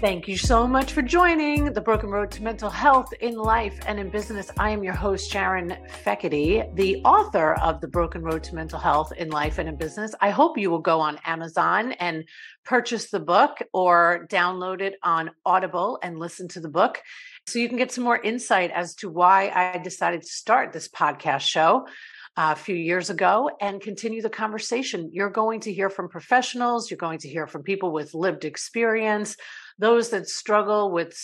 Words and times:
Thank 0.00 0.28
you 0.28 0.36
so 0.36 0.66
much 0.66 0.92
for 0.92 1.00
joining 1.00 1.72
the 1.72 1.80
Broken 1.80 2.10
Road 2.10 2.30
to 2.32 2.42
Mental 2.42 2.68
Health 2.68 3.12
in 3.20 3.36
Life 3.36 3.78
and 3.86 3.98
in 3.98 4.10
Business. 4.10 4.50
I 4.58 4.68
am 4.70 4.84
your 4.84 4.92
host, 4.92 5.30
Sharon 5.30 5.76
Fekete, 6.04 6.74
the 6.74 6.96
author 7.04 7.54
of 7.54 7.80
The 7.80 7.88
Broken 7.88 8.22
Road 8.22 8.42
to 8.44 8.54
Mental 8.54 8.78
Health 8.78 9.12
in 9.16 9.30
Life 9.30 9.58
and 9.58 9.68
in 9.68 9.76
Business. 9.76 10.14
I 10.20 10.28
hope 10.28 10.58
you 10.58 10.70
will 10.70 10.80
go 10.80 11.00
on 11.00 11.18
Amazon 11.24 11.92
and 11.92 12.24
purchase 12.64 13.08
the 13.08 13.20
book 13.20 13.58
or 13.72 14.26
download 14.30 14.82
it 14.82 14.96
on 15.02 15.30
Audible 15.46 15.98
and 16.02 16.18
listen 16.18 16.48
to 16.48 16.60
the 16.60 16.68
book 16.68 17.00
so 17.46 17.58
you 17.58 17.68
can 17.68 17.78
get 17.78 17.92
some 17.92 18.04
more 18.04 18.18
insight 18.18 18.72
as 18.72 18.94
to 18.96 19.08
why 19.08 19.50
I 19.54 19.78
decided 19.78 20.20
to 20.20 20.28
start 20.28 20.72
this 20.72 20.88
podcast 20.88 21.42
show 21.42 21.86
uh, 22.36 22.52
a 22.52 22.58
few 22.58 22.74
years 22.74 23.10
ago 23.10 23.50
and 23.60 23.80
continue 23.80 24.20
the 24.20 24.30
conversation. 24.30 25.10
You're 25.12 25.30
going 25.30 25.60
to 25.60 25.72
hear 25.72 25.88
from 25.88 26.08
professionals, 26.08 26.90
you're 26.90 26.98
going 26.98 27.20
to 27.20 27.28
hear 27.28 27.46
from 27.46 27.62
people 27.62 27.92
with 27.92 28.12
lived 28.12 28.44
experience, 28.44 29.36
those 29.78 30.10
that 30.10 30.28
struggle 30.28 30.90
with 30.90 31.18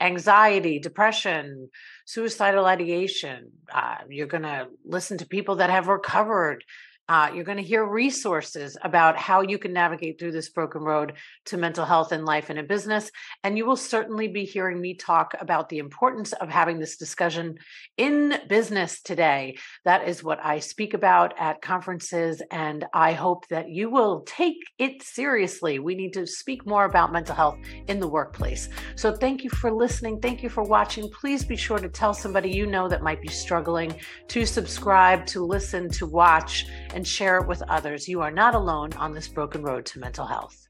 anxiety, 0.00 0.78
depression, 0.78 1.68
suicidal 2.04 2.64
ideation. 2.66 3.50
Uh, 3.72 3.96
you're 4.08 4.26
going 4.26 4.42
to 4.44 4.66
listen 4.84 5.18
to 5.18 5.26
people 5.26 5.56
that 5.56 5.70
have 5.70 5.88
recovered 5.88 6.62
uh, 7.08 7.30
you're 7.34 7.44
going 7.44 7.58
to 7.58 7.62
hear 7.62 7.84
resources 7.84 8.76
about 8.82 9.16
how 9.16 9.40
you 9.40 9.58
can 9.58 9.72
navigate 9.72 10.18
through 10.18 10.32
this 10.32 10.48
broken 10.48 10.82
road 10.82 11.12
to 11.44 11.56
mental 11.56 11.84
health 11.84 12.12
in 12.12 12.24
life 12.24 12.50
and 12.50 12.58
in 12.58 12.66
business. 12.66 13.10
And 13.44 13.56
you 13.56 13.64
will 13.64 13.76
certainly 13.76 14.28
be 14.28 14.44
hearing 14.44 14.80
me 14.80 14.94
talk 14.94 15.34
about 15.40 15.68
the 15.68 15.78
importance 15.78 16.32
of 16.32 16.48
having 16.48 16.78
this 16.78 16.96
discussion 16.96 17.58
in 17.96 18.34
business 18.48 19.02
today. 19.02 19.58
That 19.84 20.08
is 20.08 20.24
what 20.24 20.44
I 20.44 20.58
speak 20.58 20.94
about 20.94 21.34
at 21.38 21.62
conferences. 21.62 22.42
And 22.50 22.84
I 22.92 23.12
hope 23.12 23.46
that 23.48 23.68
you 23.70 23.88
will 23.90 24.22
take 24.22 24.58
it 24.78 25.02
seriously. 25.02 25.78
We 25.78 25.94
need 25.94 26.12
to 26.14 26.26
speak 26.26 26.66
more 26.66 26.84
about 26.84 27.12
mental 27.12 27.34
health 27.34 27.58
in 27.86 28.00
the 28.00 28.08
workplace. 28.08 28.68
So 28.96 29.12
thank 29.12 29.44
you 29.44 29.50
for 29.50 29.70
listening. 29.70 30.20
Thank 30.20 30.42
you 30.42 30.48
for 30.48 30.64
watching. 30.64 31.08
Please 31.10 31.44
be 31.44 31.56
sure 31.56 31.78
to 31.78 31.88
tell 31.88 32.14
somebody 32.14 32.50
you 32.50 32.66
know 32.66 32.88
that 32.88 33.02
might 33.02 33.22
be 33.22 33.28
struggling 33.28 33.94
to 34.28 34.44
subscribe, 34.44 35.24
to 35.26 35.44
listen, 35.44 35.88
to 35.90 36.06
watch 36.06 36.66
and 36.96 37.06
share 37.06 37.36
it 37.36 37.46
with 37.46 37.60
others. 37.68 38.08
You 38.08 38.22
are 38.22 38.30
not 38.30 38.54
alone 38.54 38.94
on 38.94 39.12
this 39.12 39.28
broken 39.28 39.62
road 39.62 39.84
to 39.86 39.98
mental 39.98 40.24
health. 40.24 40.66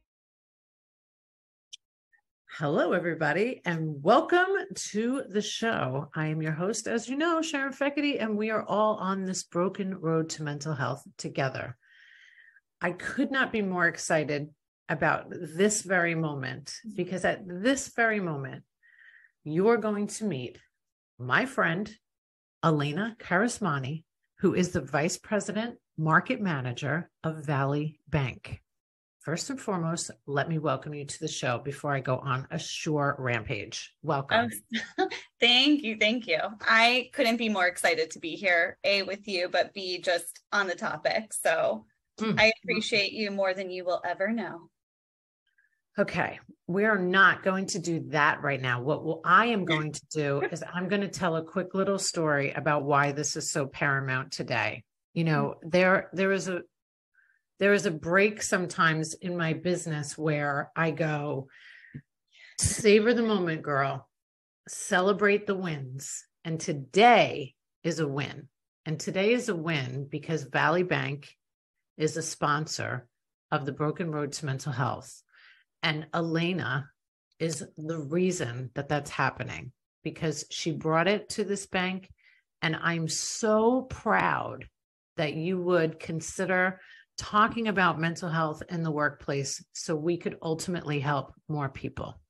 Hello, 2.59 2.93
everybody, 2.93 3.63
and 3.65 4.03
welcome 4.03 4.49
to 4.75 5.23
the 5.29 5.41
show. 5.41 6.11
I 6.17 6.27
am 6.27 6.43
your 6.43 6.51
host, 6.51 6.89
as 6.89 7.09
you 7.09 7.17
know, 7.17 7.43
Sharon 7.43 7.73
Fekete, 7.73 8.21
and 8.21 8.37
we 8.37 8.51
are 8.51 8.65
all 8.65 8.97
on 8.97 9.25
this 9.25 9.45
broken 9.45 9.95
road 9.95 10.29
to 10.31 10.43
mental 10.43 10.75
health 10.75 11.05
together. 11.17 11.77
I 12.81 12.91
could 12.91 13.31
not 13.31 13.53
be 13.53 13.63
more 13.63 13.87
excited 13.87 14.49
about 14.89 15.27
this 15.31 15.83
very 15.83 16.17
moment 16.17 16.75
because 16.97 17.25
at 17.25 17.47
this 17.47 17.93
very 17.95 18.19
moment, 18.19 18.65
you 19.45 19.69
are 19.69 19.77
going 19.77 20.09
to 20.09 20.25
meet 20.25 20.59
my 21.21 21.47
friend, 21.47 21.89
Alanna 22.65 23.17
Karaosmani, 23.17 24.03
who 24.41 24.55
is 24.55 24.71
the 24.71 24.81
Vice 24.81 25.19
President 25.19 25.77
market 25.99 26.41
manager 26.41 27.11
of 27.25 27.45
Valley 27.45 28.01
Bank. 28.09 28.61
First 29.21 29.51
and 29.51 29.61
foremost, 29.61 30.11
let 30.27 30.49
me 30.49 30.59
welcome 30.59 30.95
you 30.95 31.05
to 31.05 31.21
the 31.21 31.27
show 31.27 31.59
before 31.59 31.93
I 31.93 32.01
go 32.01 32.19
on 32.19 32.47
a 32.51 32.59
short 32.59 33.17
rampage. 33.19 33.93
Welcome. 34.03 34.51
Oh, 34.99 35.09
thank 35.41 35.83
you. 35.83 35.97
Thank 35.99 36.29
you. 36.29 36.39
I 36.61 37.11
couldn't 37.13 37.39
be 37.39 37.49
more 37.49 37.67
excited 37.67 38.13
to 38.13 38.21
be 38.21 38.37
here, 38.37 38.79
A, 38.85 39.03
with 39.03 39.27
you, 39.27 39.49
but 39.49 39.75
B, 39.75 40.01
just 40.01 40.43
on 40.53 40.69
the 40.69 40.77
topic. 40.77 41.33
So 41.33 41.87
mm-hmm. 42.21 42.39
I 42.39 42.53
appreciate 42.63 43.13
you 43.13 43.33
more 43.33 43.53
than 43.53 43.71
you 43.71 43.85
will 43.85 44.01
ever 44.05 44.31
know. 44.31 44.71
Okay, 45.99 46.39
we 46.69 46.85
are 46.85 46.99
not 46.99 47.43
going 47.43 47.67
to 47.69 47.79
do 47.79 48.05
that 48.11 48.43
right 48.43 48.61
now. 48.61 48.83
What 48.83 49.03
will, 49.03 49.23
I 49.25 49.47
am 49.47 49.65
going 49.65 49.93
to 49.93 50.03
do 50.13 50.43
is 50.53 50.63
I'm 50.73 50.89
going 50.89 51.01
to 51.01 51.09
tell 51.09 51.37
a 51.37 51.43
quick 51.43 51.75
little 51.75 51.99
story 51.99 52.53
about 52.53 52.85
why 52.85 53.13
this 53.13 53.35
is 53.35 53.51
so 53.51 53.67
paramount 53.67 54.31
today 54.31 54.85
you 55.17 55.25
know 55.25 55.57
mm-hmm. 55.57 55.71
there 55.71 56.09
there 56.13 56.31
is 56.31 56.47
a 56.47 56.63
there 57.59 57.73
is 57.73 57.87
a 57.87 57.91
break 57.91 58.41
sometimes 58.43 59.15
in 59.15 59.37
my 59.37 59.53
business 59.53 60.17
where 60.17 60.71
i 60.77 60.93
go 60.93 61.49
savor 62.61 63.13
the 63.13 63.23
moment 63.23 63.63
girl 63.63 64.07
celebrate 64.69 65.47
the 65.47 65.55
wins. 65.55 66.25
And 66.45 66.61
today 66.61 67.55
is 67.83 67.99
a 67.99 68.09
win. 68.09 68.49
And 68.85 68.99
today 68.99 69.33
is 69.33 69.49
a 69.49 69.57
win 69.57 70.07
because 70.09 70.45
valley 70.45 70.83
bank 70.83 71.35
is 71.97 72.17
a 72.17 72.23
sponsor 72.23 73.09
of 73.51 73.65
the 73.65 73.73
broken 73.73 74.11
road 74.11 74.33
to 74.33 74.47
mental 74.47 74.73
health. 74.73 75.23
And 75.83 76.07
alanna 76.13 76.87
is 77.39 77.65
the 77.77 77.99
reason 77.99 78.71
that 78.75 78.89
that's 78.89 79.11
happening 79.11 79.73
because 80.03 80.47
she 80.51 80.71
brought 80.73 81.09
it 81.09 81.31
to 81.31 81.45
this 81.45 81.67
bank. 81.67 82.09
And 82.63 82.77
i'm 82.77 83.07
so 83.07 83.83
proud 83.83 84.67
that 85.17 85.35
you 85.35 85.61
would 85.61 85.99
consider 85.99 86.81
talking 87.17 87.69
about 87.69 88.01
mental 88.01 88.29
health 88.29 88.63
in 88.69 88.83
the 88.83 88.91
workplace 88.91 89.65
so 89.73 89.97
we 89.97 90.17
could 90.17 90.37
ultimately 90.43 91.01
help 91.01 91.33
more 91.49 91.69
people. 91.69 92.21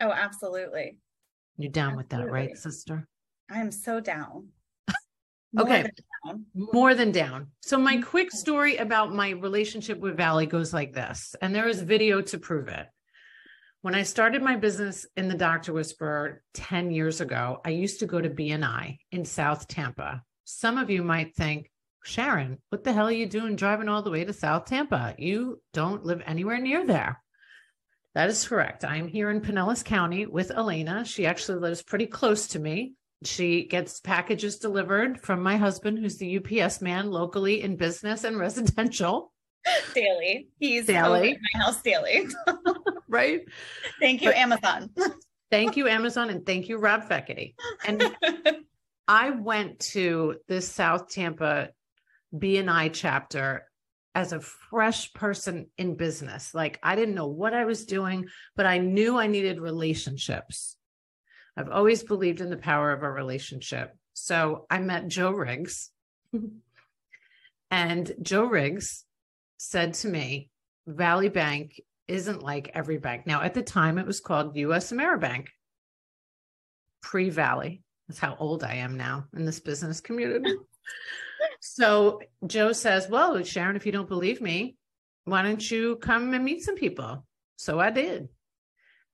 Oh, 0.00 0.12
absolutely. 0.12 0.98
You're 1.56 1.72
down 1.72 1.98
absolutely. 1.98 2.02
with 2.02 2.08
that, 2.10 2.32
right, 2.32 2.56
sister? 2.56 3.08
I 3.50 3.60
am 3.60 3.72
so 3.72 4.00
down. 4.00 4.48
okay. 5.58 5.82
Than 5.82 5.90
down. 6.24 6.44
More 6.54 6.94
than 6.94 7.10
down. 7.10 7.48
So, 7.62 7.78
my 7.78 7.96
mm-hmm. 7.96 8.02
quick 8.02 8.30
story 8.30 8.76
about 8.76 9.12
my 9.12 9.30
relationship 9.30 9.98
with 9.98 10.16
Valley 10.16 10.46
goes 10.46 10.72
like 10.72 10.92
this, 10.92 11.34
and 11.40 11.54
there 11.54 11.68
is 11.68 11.82
video 11.82 12.20
to 12.22 12.38
prove 12.38 12.68
it. 12.68 12.86
When 13.80 13.94
I 13.94 14.02
started 14.02 14.42
my 14.42 14.56
business 14.56 15.06
in 15.16 15.28
the 15.28 15.36
Doctor 15.36 15.72
Whisperer 15.72 16.42
10 16.54 16.90
years 16.90 17.20
ago, 17.20 17.60
I 17.64 17.70
used 17.70 18.00
to 18.00 18.06
go 18.06 18.20
to 18.20 18.28
BNI 18.28 18.98
in 19.12 19.24
South 19.24 19.68
Tampa 19.68 20.22
some 20.48 20.78
of 20.78 20.88
you 20.88 21.02
might 21.02 21.36
think, 21.36 21.70
Sharon, 22.04 22.56
what 22.70 22.82
the 22.82 22.94
hell 22.94 23.08
are 23.08 23.12
you 23.12 23.26
doing 23.26 23.54
driving 23.54 23.86
all 23.86 24.00
the 24.00 24.10
way 24.10 24.24
to 24.24 24.32
South 24.32 24.64
Tampa? 24.64 25.14
You 25.18 25.60
don't 25.74 26.06
live 26.06 26.22
anywhere 26.24 26.58
near 26.58 26.86
there. 26.86 27.22
That 28.14 28.30
is 28.30 28.48
correct. 28.48 28.82
I'm 28.82 29.08
here 29.08 29.28
in 29.28 29.42
Pinellas 29.42 29.84
County 29.84 30.24
with 30.24 30.48
Alanna. 30.48 31.04
She 31.04 31.26
actually 31.26 31.58
lives 31.58 31.82
pretty 31.82 32.06
close 32.06 32.48
to 32.48 32.58
me. 32.58 32.94
She 33.24 33.66
gets 33.66 34.00
packages 34.00 34.58
delivered 34.58 35.20
from 35.20 35.42
my 35.42 35.58
husband, 35.58 35.98
who's 35.98 36.16
the 36.16 36.38
UPS 36.38 36.80
man 36.80 37.10
locally 37.10 37.60
in 37.60 37.76
business 37.76 38.24
and 38.24 38.38
residential. 38.38 39.34
Daily. 39.94 40.48
He's 40.58 40.86
daily. 40.86 41.36
my 41.52 41.60
house 41.60 41.82
daily. 41.82 42.26
right. 43.08 43.42
Thank 44.00 44.22
you, 44.22 44.30
but, 44.30 44.36
Amazon. 44.36 44.90
thank 45.50 45.76
you, 45.76 45.88
Amazon, 45.88 46.30
and 46.30 46.46
thank 46.46 46.70
you, 46.70 46.78
Rob 46.78 47.06
Fekete. 47.06 47.54
And 47.86 48.02
I 49.08 49.30
went 49.30 49.80
to 49.80 50.36
this 50.48 50.68
South 50.68 51.08
Tampa 51.08 51.70
BNI 52.34 52.92
chapter 52.92 53.66
as 54.14 54.32
a 54.32 54.40
fresh 54.40 55.12
person 55.14 55.68
in 55.78 55.96
business. 55.96 56.54
Like 56.54 56.78
I 56.82 56.94
didn't 56.94 57.14
know 57.14 57.28
what 57.28 57.54
I 57.54 57.64
was 57.64 57.86
doing, 57.86 58.26
but 58.54 58.66
I 58.66 58.78
knew 58.78 59.18
I 59.18 59.26
needed 59.26 59.60
relationships. 59.60 60.76
I've 61.56 61.70
always 61.70 62.02
believed 62.02 62.42
in 62.42 62.50
the 62.50 62.58
power 62.58 62.92
of 62.92 63.02
a 63.02 63.10
relationship. 63.10 63.96
So 64.12 64.66
I 64.70 64.78
met 64.78 65.08
Joe 65.08 65.30
Riggs. 65.30 65.90
and 67.70 68.12
Joe 68.20 68.44
Riggs 68.44 69.04
said 69.56 69.94
to 69.94 70.08
me, 70.08 70.50
Valley 70.86 71.30
Bank 71.30 71.80
isn't 72.06 72.42
like 72.42 72.70
every 72.74 72.98
bank. 72.98 73.26
Now, 73.26 73.42
at 73.42 73.54
the 73.54 73.62
time, 73.62 73.98
it 73.98 74.06
was 74.06 74.20
called 74.20 74.54
USAmeriBank, 74.56 75.46
pre 77.02 77.30
Valley. 77.30 77.82
That's 78.08 78.18
how 78.18 78.36
old 78.38 78.64
I 78.64 78.76
am 78.76 78.96
now 78.96 79.26
in 79.36 79.44
this 79.44 79.60
business 79.60 80.00
community. 80.00 80.54
so 81.60 82.20
Joe 82.46 82.72
says, 82.72 83.08
Well, 83.08 83.42
Sharon, 83.44 83.76
if 83.76 83.86
you 83.86 83.92
don't 83.92 84.08
believe 84.08 84.40
me, 84.40 84.76
why 85.24 85.42
don't 85.42 85.70
you 85.70 85.96
come 85.96 86.32
and 86.32 86.44
meet 86.44 86.62
some 86.62 86.76
people? 86.76 87.24
So 87.56 87.78
I 87.78 87.90
did. 87.90 88.28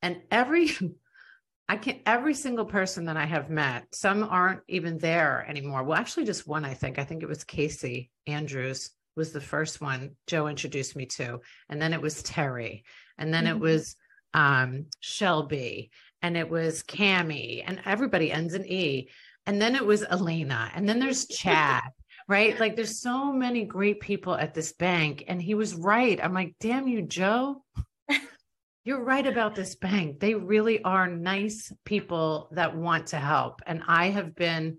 And 0.03 0.23
every 0.31 0.71
I 1.69 1.77
can 1.77 2.01
every 2.05 2.35
single 2.35 2.67
person 2.67 3.07
that 3.07 3.17
I 3.17 3.25
have 3.25 3.49
met, 3.49 3.87
some 3.93 4.23
aren't 4.23 4.61
even 4.69 4.99
there 4.99 5.45
anymore. 5.49 5.83
Well, 5.83 5.99
actually 5.99 6.27
just 6.27 6.47
one, 6.47 6.65
I 6.65 6.75
think. 6.75 6.99
I 6.99 7.05
think 7.05 7.23
it 7.23 7.29
was 7.29 7.43
Casey 7.43 8.11
Andrews 8.27 8.91
was 9.17 9.33
the 9.33 9.41
first 9.41 9.81
one 9.81 10.17
Joe 10.27 10.49
introduced 10.49 10.97
me 10.97 11.07
to. 11.07 11.41
And 11.69 11.81
then 11.81 11.93
it 11.93 12.03
was 12.03 12.23
Terry. 12.23 12.85
And 13.17 13.33
then 13.33 13.45
mm-hmm. 13.45 13.57
it 13.57 13.61
was 13.61 13.97
um, 14.35 14.87
Shelby 15.01 15.91
and 16.25 16.39
it 16.39 16.49
was 16.49 16.83
Cami, 16.83 17.63
and 17.67 17.83
everybody 17.85 18.33
ends 18.33 18.55
in 18.55 18.65
E. 18.65 19.11
And 19.47 19.61
then 19.61 19.77
it 19.77 19.85
was 19.85 20.03
Alanna, 20.05 20.71
and 20.75 20.89
then 20.89 20.99
there's 20.99 21.27
Chad, 21.29 21.83
right? 22.27 22.59
Like 22.59 22.77
there's 22.77 23.03
so 23.03 23.31
many 23.31 23.65
great 23.65 24.01
people 24.01 24.35
at 24.35 24.55
this 24.55 24.73
bank. 24.73 25.25
And 25.29 25.41
he 25.41 25.55
was 25.55 25.75
right. 25.75 26.19
I'm 26.25 26.33
like, 26.33 26.55
damn 26.61 26.89
you, 26.89 27.03
Joe. 27.03 27.63
You're 28.87 29.05
right 29.05 29.27
about 29.27 29.55
this 29.55 29.75
bank. 29.75 30.19
They 30.19 30.35
really 30.35 30.83
are 30.83 31.09
nice 31.09 31.71
people 31.85 32.49
that 32.53 32.75
want 32.75 33.09
to 33.09 33.19
help. 33.19 33.61
And 33.67 33.83
I 33.87 34.09
have 34.09 34.35
been 34.35 34.79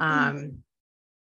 um 0.00 0.62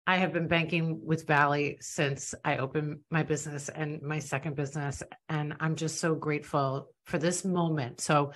I 0.07 0.17
have 0.17 0.33
been 0.33 0.47
banking 0.47 1.05
with 1.05 1.27
Valley 1.27 1.77
since 1.81 2.33
I 2.43 2.57
opened 2.57 3.01
my 3.11 3.21
business 3.21 3.69
and 3.69 4.01
my 4.01 4.17
second 4.17 4.55
business. 4.55 5.03
And 5.29 5.55
I'm 5.59 5.75
just 5.75 5.99
so 5.99 6.15
grateful 6.15 6.89
for 7.05 7.19
this 7.19 7.45
moment. 7.45 8.01
So, 8.01 8.33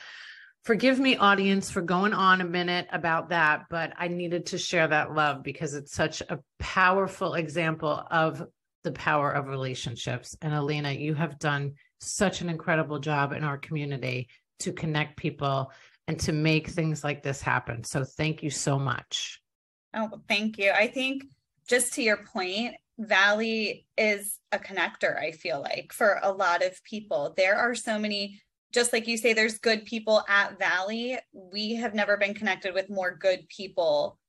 forgive 0.65 0.99
me, 0.99 1.15
audience, 1.15 1.69
for 1.69 1.81
going 1.81 2.13
on 2.13 2.41
a 2.41 2.45
minute 2.45 2.87
about 2.91 3.29
that, 3.29 3.65
but 3.69 3.93
I 3.97 4.07
needed 4.07 4.47
to 4.47 4.57
share 4.57 4.87
that 4.87 5.13
love 5.13 5.43
because 5.43 5.75
it's 5.75 5.93
such 5.93 6.21
a 6.21 6.39
powerful 6.59 7.35
example 7.35 8.03
of 8.11 8.43
the 8.83 8.91
power 8.91 9.31
of 9.31 9.47
relationships. 9.47 10.35
And 10.41 10.53
Alanna, 10.53 10.99
you 10.99 11.13
have 11.13 11.39
done 11.39 11.73
such 11.99 12.41
an 12.41 12.49
incredible 12.49 12.99
job 12.99 13.31
in 13.31 13.43
our 13.43 13.57
community 13.57 14.27
to 14.59 14.73
connect 14.73 15.17
people 15.17 15.71
and 16.07 16.19
to 16.21 16.33
make 16.33 16.67
things 16.67 17.03
like 17.03 17.23
this 17.23 17.41
happen. 17.41 17.83
So, 17.83 18.03
thank 18.03 18.43
you 18.43 18.49
so 18.49 18.77
much. 18.77 19.39
Oh, 19.93 20.09
thank 20.27 20.57
you. 20.57 20.71
I 20.71 20.87
think 20.87 21.23
just 21.67 21.93
to 21.93 22.03
your 22.03 22.17
point, 22.17 22.75
Valley 22.97 23.85
is 23.97 24.39
a 24.51 24.57
connector, 24.57 25.17
I 25.17 25.31
feel 25.31 25.61
like, 25.61 25.91
for 25.91 26.19
a 26.21 26.31
lot 26.31 26.63
of 26.63 26.83
people. 26.83 27.33
There 27.35 27.55
are 27.55 27.75
so 27.75 27.99
many, 27.99 28.41
just 28.75 28.91
like 28.91 29.07
you 29.07 29.17
say, 29.17 29.33
there's 29.33 29.57
good 29.57 29.85
people 29.85 30.21
at 30.27 30.59
Valley. 30.59 31.17
We 31.31 31.75
have 31.75 31.95
never 31.95 32.17
been 32.17 32.33
connected 32.33 32.73
with 32.73 32.89
more 32.89 33.15
good 33.15 33.47
people 33.47 34.19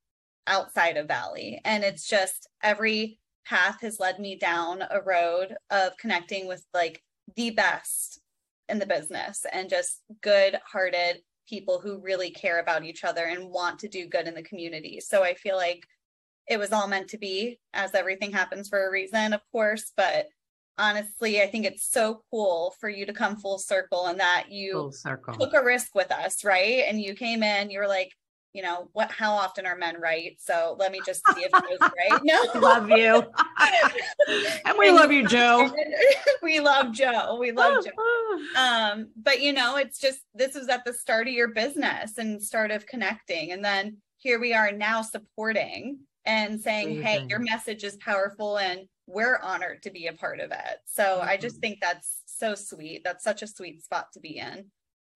outside 0.46 0.96
of 0.96 1.08
Valley. 1.08 1.60
And 1.64 1.82
it's 1.82 2.08
just 2.08 2.48
every 2.62 3.18
path 3.44 3.80
has 3.80 3.98
led 3.98 4.20
me 4.20 4.36
down 4.36 4.84
a 4.88 5.02
road 5.02 5.56
of 5.70 5.96
connecting 5.98 6.46
with 6.46 6.64
like 6.72 7.02
the 7.34 7.50
best 7.50 8.20
in 8.68 8.78
the 8.78 8.86
business 8.86 9.44
and 9.52 9.68
just 9.68 10.02
good 10.22 10.56
hearted 10.64 11.22
people 11.48 11.80
who 11.80 12.00
really 12.00 12.30
care 12.30 12.60
about 12.60 12.84
each 12.84 13.02
other 13.02 13.24
and 13.24 13.50
want 13.50 13.80
to 13.80 13.88
do 13.88 14.06
good 14.06 14.28
in 14.28 14.34
the 14.34 14.42
community. 14.42 15.00
So 15.00 15.24
I 15.24 15.34
feel 15.34 15.56
like 15.56 15.84
it 16.48 16.58
was 16.58 16.70
all 16.72 16.86
meant 16.86 17.08
to 17.08 17.18
be, 17.18 17.58
as 17.74 17.94
everything 17.94 18.30
happens 18.30 18.68
for 18.68 18.86
a 18.86 18.90
reason, 18.92 19.32
of 19.32 19.40
course. 19.50 19.92
But 19.96 20.28
honestly, 20.78 21.42
I 21.42 21.46
think 21.46 21.64
it's 21.66 21.88
so 21.90 22.22
cool 22.30 22.74
for 22.80 22.88
you 22.88 23.06
to 23.06 23.12
come 23.12 23.36
full 23.36 23.58
circle 23.58 24.06
and 24.06 24.20
that 24.20 24.50
you 24.50 24.92
took 25.38 25.54
a 25.54 25.64
risk 25.64 25.94
with 25.94 26.10
us, 26.10 26.44
right? 26.44 26.84
And 26.86 27.00
you 27.00 27.14
came 27.14 27.42
in, 27.42 27.70
you 27.70 27.78
were 27.78 27.88
like, 27.88 28.12
you 28.52 28.62
know, 28.62 28.88
what 28.94 29.10
how 29.10 29.32
often 29.32 29.66
are 29.66 29.76
men 29.76 30.00
right? 30.00 30.34
So 30.38 30.76
let 30.78 30.90
me 30.90 31.00
just 31.04 31.20
see 31.34 31.42
if 31.42 31.50
it 31.52 31.78
was 31.78 31.90
right. 32.10 32.20
No, 32.24 32.42
love 32.60 32.88
you. 32.88 33.22
and 34.64 34.78
we 34.78 34.90
love 34.90 35.12
you, 35.12 35.28
Joe. 35.28 35.70
we 36.42 36.60
love 36.60 36.92
Joe. 36.92 37.36
We 37.38 37.52
love 37.52 37.84
Joe. 37.84 38.58
Um, 38.58 39.10
but 39.14 39.42
you 39.42 39.52
know, 39.52 39.76
it's 39.76 39.98
just 39.98 40.20
this 40.34 40.54
was 40.54 40.68
at 40.68 40.86
the 40.86 40.94
start 40.94 41.28
of 41.28 41.34
your 41.34 41.48
business 41.48 42.16
and 42.16 42.42
start 42.42 42.70
of 42.70 42.86
connecting. 42.86 43.52
And 43.52 43.62
then 43.62 43.98
here 44.16 44.40
we 44.40 44.54
are 44.54 44.72
now 44.72 45.02
supporting 45.02 45.98
and 46.24 46.58
saying, 46.58 46.86
Amazing. 46.86 47.02
hey, 47.02 47.26
your 47.28 47.40
message 47.40 47.84
is 47.84 47.96
powerful 47.96 48.56
and 48.56 48.88
we're 49.06 49.38
honored 49.42 49.82
to 49.84 49.90
be 49.90 50.06
a 50.06 50.12
part 50.12 50.40
of 50.40 50.50
it. 50.50 50.78
So 50.86 51.02
mm-hmm. 51.02 51.28
I 51.28 51.36
just 51.36 51.56
think 51.58 51.78
that's 51.80 52.22
so 52.26 52.54
sweet. 52.54 53.02
That's 53.04 53.24
such 53.24 53.42
a 53.42 53.46
sweet 53.46 53.82
spot 53.82 54.12
to 54.14 54.20
be 54.20 54.38
in. 54.38 54.66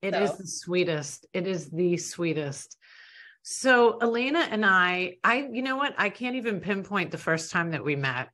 It 0.03 0.15
so. 0.15 0.23
is 0.23 0.39
the 0.39 0.47
sweetest. 0.47 1.27
It 1.33 1.47
is 1.47 1.69
the 1.71 1.97
sweetest. 1.97 2.77
So 3.43 3.99
Alanna 3.99 4.47
and 4.51 4.65
I, 4.65 5.17
I, 5.25 5.49
you 5.51 5.63
know 5.63 5.77
what? 5.77 5.95
I 5.99 6.11
can't 6.11 6.37
even 6.37 6.61
pinpoint 6.61 7.11
the 7.11 7.19
first 7.19 7.51
time 7.51 7.71
that 7.73 7.85
we 7.85 7.97
met. 7.97 8.29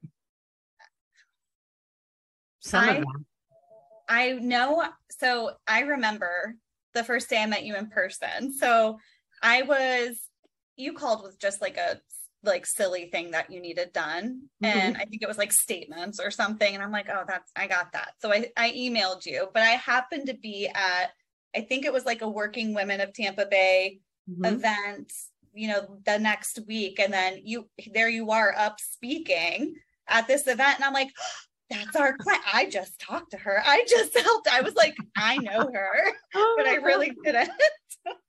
Some 2.60 2.84
I, 2.84 2.88
of 2.88 2.96
them. 2.96 3.26
I 4.08 4.32
know. 4.32 4.84
So 5.10 5.52
I 5.66 5.80
remember 5.80 6.56
the 6.94 7.04
first 7.04 7.30
day 7.30 7.42
I 7.42 7.46
met 7.46 7.64
you 7.64 7.76
in 7.76 7.88
person. 7.88 8.52
So 8.52 8.98
I 9.42 9.62
was, 9.62 10.18
you 10.76 10.92
called 10.92 11.22
with 11.22 11.38
just 11.38 11.60
like 11.60 11.76
a 11.76 12.00
like 12.42 12.66
silly 12.66 13.06
thing 13.06 13.32
that 13.32 13.50
you 13.50 13.60
needed 13.60 13.92
done. 13.92 14.42
Mm-hmm. 14.62 14.78
And 14.78 14.96
I 14.96 15.04
think 15.04 15.22
it 15.22 15.28
was 15.28 15.38
like 15.38 15.52
statements 15.52 16.20
or 16.20 16.30
something. 16.30 16.74
And 16.74 16.82
I'm 16.82 16.92
like, 16.92 17.08
oh, 17.10 17.24
that's, 17.26 17.50
I 17.56 17.66
got 17.66 17.92
that. 17.92 18.12
So 18.20 18.32
I, 18.32 18.50
I 18.56 18.72
emailed 18.72 19.26
you, 19.26 19.48
but 19.52 19.62
I 19.62 19.70
happened 19.70 20.26
to 20.28 20.34
be 20.34 20.68
at, 20.68 21.10
I 21.54 21.62
think 21.62 21.84
it 21.84 21.92
was 21.92 22.04
like 22.04 22.22
a 22.22 22.28
working 22.28 22.74
women 22.74 23.00
of 23.00 23.12
Tampa 23.12 23.46
Bay 23.46 24.00
mm-hmm. 24.30 24.44
event, 24.44 25.12
you 25.54 25.68
know, 25.68 25.98
the 26.04 26.18
next 26.18 26.60
week. 26.66 27.00
And 27.00 27.12
then 27.12 27.40
you, 27.42 27.68
there 27.92 28.08
you 28.08 28.30
are 28.30 28.54
up 28.56 28.80
speaking 28.80 29.74
at 30.08 30.26
this 30.26 30.46
event. 30.46 30.76
And 30.76 30.84
I'm 30.84 30.92
like, 30.92 31.10
that's 31.70 31.96
our 31.96 32.16
client. 32.16 32.44
I 32.52 32.66
just 32.66 33.00
talked 33.00 33.32
to 33.32 33.38
her. 33.38 33.60
I 33.64 33.84
just 33.88 34.16
helped. 34.18 34.48
I 34.48 34.60
was 34.60 34.74
like, 34.74 34.96
I 35.16 35.36
know 35.38 35.68
her, 35.72 36.12
but 36.32 36.66
I 36.66 36.76
really 36.76 37.12
didn't. 37.24 37.50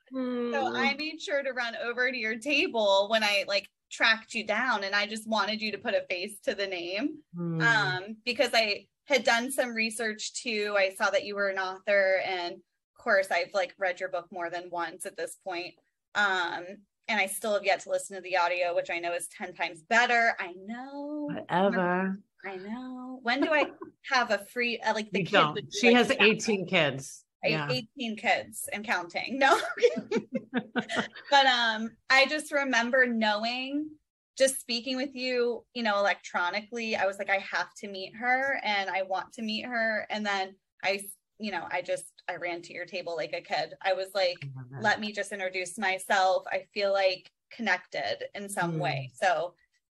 So 0.10 0.74
I 0.74 0.92
hmm. 0.92 0.98
made 0.98 1.22
sure 1.22 1.44
to 1.44 1.52
run 1.52 1.76
over 1.84 2.10
to 2.10 2.18
your 2.18 2.38
table 2.40 3.08
when 3.10 3.24
I 3.24 3.44
like 3.46 3.68
tracked 3.92 4.34
you 4.34 4.46
down 4.46 4.84
and 4.84 4.96
I 4.96 5.06
just 5.06 5.28
wanted 5.28 5.62
you 5.62 5.72
to 5.72 5.78
put 5.78 5.94
a 5.94 6.06
face 6.10 6.40
to 6.44 6.56
the 6.56 6.68
name. 6.68 7.20
Mm. 7.38 7.62
Um, 7.62 8.18
because 8.26 8.52
I 8.54 8.86
had 9.06 9.24
done 9.24 9.52
some 9.52 9.74
research 9.74 10.34
too. 10.42 10.76
I 10.78 10.94
saw 10.96 11.10
that 11.10 11.26
you 11.26 11.36
were 11.36 11.50
an 11.50 11.60
author 11.60 12.22
and 12.26 12.56
of 12.56 13.04
course 13.04 13.28
I've 13.32 13.54
like 13.54 13.74
read 13.78 14.00
your 14.00 14.10
book 14.10 14.28
more 14.32 14.50
than 14.50 14.70
once 14.70 15.06
at 15.06 15.18
this 15.18 15.38
point. 15.44 15.76
Um, 16.16 16.66
and 17.08 17.20
I 17.22 17.28
still 17.28 17.54
have 17.54 17.64
yet 17.64 17.82
to 17.82 17.90
listen 17.90 18.18
to 18.18 18.22
the 18.22 18.38
audio, 18.38 18.76
which 18.76 18.90
I 18.90 19.00
know 19.00 19.14
is 19.14 19.28
10 19.38 19.54
times 19.54 19.82
better. 19.82 20.36
I 20.40 20.54
know. 20.66 21.30
Whatever. 21.34 22.20
I 22.46 22.56
know. 22.58 23.20
When 23.24 23.42
do 23.42 23.54
I 23.54 23.68
have 24.12 24.32
a 24.32 24.40
free 24.40 24.80
uh, 24.80 24.94
like 24.94 25.12
the 25.12 25.24
kid? 25.24 25.74
She 25.74 25.94
like, 25.94 26.08
has 26.08 26.12
18 26.20 26.68
kids. 26.68 27.24
Yeah. 27.52 27.68
18 27.70 28.16
kids 28.18 28.70
and 28.74 28.86
counting. 28.86 29.40
No. 29.40 29.58
but 30.74 31.46
um 31.46 31.92
I 32.10 32.26
just 32.28 32.52
remember 32.52 33.06
knowing 33.06 33.90
just 34.38 34.60
speaking 34.60 34.98
with 34.98 35.16
you, 35.16 35.66
you 35.74 35.82
know, 35.82 35.98
electronically, 35.98 36.96
I 36.96 37.06
was 37.08 37.18
like, 37.18 37.30
I 37.30 37.40
have 37.40 37.74
to 37.80 37.88
meet 37.88 38.16
her 38.16 38.62
and 38.64 38.90
I 38.90 39.02
want 39.02 39.34
to 39.34 39.42
meet 39.42 39.66
her. 39.66 40.06
And 40.12 40.26
then 40.26 40.56
I, 40.84 41.02
you 41.40 41.52
know, 41.52 41.66
I 41.72 41.82
just, 41.82 42.22
I 42.30 42.36
ran 42.36 42.62
to 42.64 42.74
your 42.74 42.86
table 42.86 43.16
like 43.16 43.34
a 43.34 43.42
kid. 43.42 43.74
I 43.82 43.94
was 43.94 44.10
like, 44.14 44.38
let 44.80 45.00
me 45.00 45.12
just 45.12 45.32
introduce 45.32 45.80
myself. 45.80 46.44
I 46.52 46.66
feel 46.72 46.94
like 46.94 47.32
connected 47.52 48.26
in 48.36 48.48
some 48.48 48.74
mm. 48.74 48.80
way. 48.80 49.12
So 49.16 49.56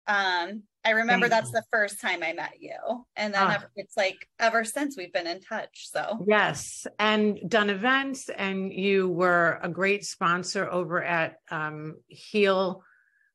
um, 0.07 0.63
I 0.85 0.91
remember 0.91 1.29
Thank 1.29 1.43
that's 1.43 1.53
you. 1.53 1.61
the 1.61 1.65
first 1.73 2.01
time 2.01 2.23
I 2.23 2.33
met 2.33 2.55
you. 2.61 3.05
And 3.17 3.35
then 3.35 3.43
uh, 3.43 3.61
it's 3.77 3.97
like 3.97 4.29
ever 4.39 4.65
since 4.65 4.97
we've 4.97 5.13
been 5.13 5.27
in 5.27 5.41
touch. 5.41 5.91
So, 5.91 6.25
yes. 6.27 6.87
And 6.99 7.39
done 7.49 7.69
events, 7.69 8.29
and 8.29 8.73
you 8.73 9.09
were 9.09 9.59
a 9.63 9.69
great 9.69 10.05
sponsor 10.05 10.71
over 10.71 11.03
at 11.03 11.37
um, 11.51 11.97
Heal 12.07 12.83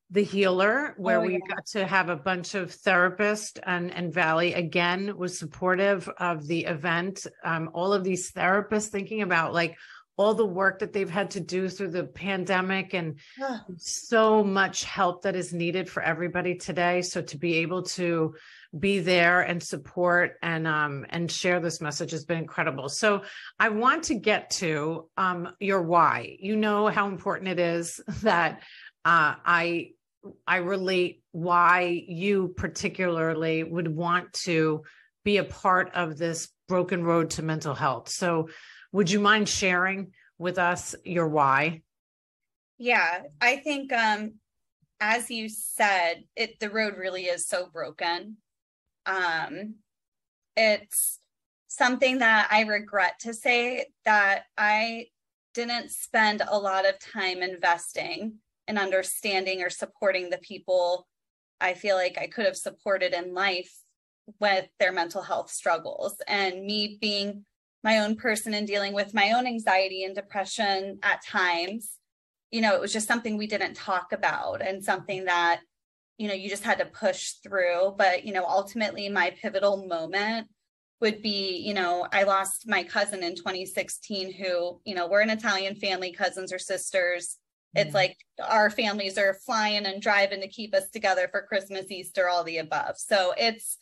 the 0.10 0.24
Healer, 0.24 0.94
where 0.98 1.20
oh, 1.20 1.26
we 1.26 1.42
got 1.50 1.66
to 1.72 1.88
have 1.88 2.10
a 2.10 2.16
bunch 2.16 2.54
of 2.54 2.70
therapists, 2.70 3.60
and, 3.64 3.92
and 3.92 4.14
Valley 4.14 4.54
again 4.54 5.18
was 5.18 5.40
supportive 5.40 6.08
of 6.20 6.46
the 6.46 6.66
event. 6.66 7.26
Um, 7.44 7.72
all 7.74 7.94
of 7.94 8.04
these 8.04 8.32
therapists 8.32 8.90
thinking 8.90 9.24
about 9.24 9.54
like, 9.54 9.76
all 10.16 10.34
the 10.34 10.46
work 10.46 10.80
that 10.80 10.94
they've 10.94 11.10
had 11.10 11.32
to 11.32 11.40
do 11.40 11.68
through 11.68 11.90
the 11.90 12.04
pandemic 12.04 12.94
and 12.94 13.20
so 13.78 14.44
much 14.44 14.84
help 14.84 15.24
that 15.24 15.36
is 15.36 15.54
needed 15.54 15.90
for 15.90 16.04
everybody 16.04 16.56
today. 16.56 17.02
So 17.02 17.22
to 17.24 17.38
be 17.38 17.58
able 17.58 17.84
to 17.84 18.36
be 18.78 19.00
there 19.00 19.42
and 19.42 19.62
support 19.62 20.38
and 20.42 20.68
um 20.68 21.06
and 21.10 21.32
share 21.32 21.60
this 21.60 21.82
message 21.82 22.12
has 22.12 22.26
been 22.26 22.40
incredible. 22.40 22.90
So 22.90 23.24
i 23.60 23.70
want 23.70 24.06
to 24.06 24.16
get 24.16 24.50
to 24.52 25.10
um 25.18 25.50
your 25.60 25.82
why. 25.82 26.38
You 26.40 26.56
know 26.56 26.88
how 26.88 27.08
important 27.08 27.50
it 27.50 27.60
is 27.60 28.00
that 28.22 28.62
uh 29.06 29.36
i 29.46 29.90
i 30.48 30.58
relate 30.58 31.22
why 31.32 32.04
you 32.08 32.54
particularly 32.56 33.64
would 33.64 33.88
want 33.88 34.34
to 34.34 34.84
be 35.24 35.38
a 35.38 35.44
part 35.44 35.92
of 35.94 36.18
this 36.18 36.50
broken 36.68 37.04
road 37.04 37.32
to 37.32 37.44
mental 37.44 37.74
health. 37.74 38.10
So 38.10 38.50
would 38.94 39.12
you 39.12 39.20
mind 39.20 39.50
sharing 39.50 40.14
with 40.38 40.58
us 40.58 40.96
your 41.04 41.28
why? 41.28 41.82
Yeah, 42.78 43.24
I 43.42 43.58
think 43.58 43.92
um 43.92 44.36
as 45.02 45.30
you 45.30 45.50
said, 45.50 46.24
it 46.38 46.60
the 46.60 46.70
road 46.70 46.96
really 46.98 47.26
is 47.26 47.46
so 47.48 47.68
broken. 47.68 48.38
Um 49.06 49.76
it's 50.56 51.20
something 51.68 52.20
that 52.20 52.48
I 52.52 52.62
regret 52.62 53.16
to 53.22 53.34
say 53.34 53.88
that 54.06 54.44
I 54.58 55.08
didn't 55.54 55.92
spend 55.92 56.44
a 56.48 56.58
lot 56.58 56.88
of 56.88 57.00
time 57.00 57.42
investing 57.42 58.36
in 58.68 58.78
understanding 58.78 59.62
or 59.62 59.70
supporting 59.70 60.30
the 60.30 60.38
people 60.38 61.08
I 61.60 61.74
feel 61.74 61.96
like 61.96 62.18
I 62.18 62.28
could 62.28 62.46
have 62.46 62.58
supported 62.58 63.14
in 63.14 63.34
life 63.34 63.74
with 64.40 64.68
their 64.80 64.92
mental 64.92 65.22
health 65.22 65.50
struggles. 65.50 66.16
And 66.28 66.66
me 66.66 66.98
being 67.00 67.46
my 67.84 68.00
own 68.00 68.16
person 68.16 68.54
and 68.54 68.68
dealing 68.68 68.94
with 68.94 69.14
my 69.14 69.32
own 69.32 69.46
anxiety 69.46 70.04
and 70.04 70.16
depression 70.16 71.00
at 71.04 71.24
times 71.26 71.98
you 72.54 72.62
know 72.62 72.76
it 72.76 72.82
was 72.82 72.94
just 72.94 73.08
something 73.08 73.36
we 73.36 73.48
didn't 73.48 73.74
talk 73.74 74.14
about 74.14 74.62
and 74.62 74.84
something 74.84 75.26
that 75.26 75.62
you 76.18 76.28
know 76.28 76.34
you 76.36 76.50
just 76.50 76.64
had 76.64 76.78
to 76.78 76.86
push 76.86 77.32
through. 77.44 77.96
But 77.98 78.26
you 78.26 78.32
know 78.32 78.46
ultimately 78.46 79.10
my 79.10 79.32
pivotal 79.42 79.88
moment 79.88 80.48
would 81.02 81.22
be 81.22 81.58
you 81.58 81.74
know 81.74 82.08
i 82.14 82.24
lost 82.24 82.66
my 82.66 82.82
cousin 82.82 83.24
in 83.24 83.36
2016 83.36 84.32
who 84.32 84.80
you 84.86 84.96
know 84.96 85.06
we're 85.08 85.20
an 85.20 85.30
italian 85.30 85.76
family 85.76 86.14
cousins 86.14 86.54
or 86.54 86.60
sisters. 86.60 87.38
It's 87.76 87.90
mm. 87.90 87.96
like 87.96 88.18
our 88.48 88.70
families 88.70 89.18
are 89.18 89.34
flying 89.34 89.88
and 89.88 90.00
driving 90.00 90.42
to 90.42 90.48
keep 90.48 90.76
us 90.76 90.92
together 90.92 91.28
for 91.32 91.42
Christmas, 91.42 91.90
Easter, 91.90 92.30
all 92.30 92.44
the 92.44 92.60
above. 92.60 93.00
So 93.00 93.34
it's 93.36 93.80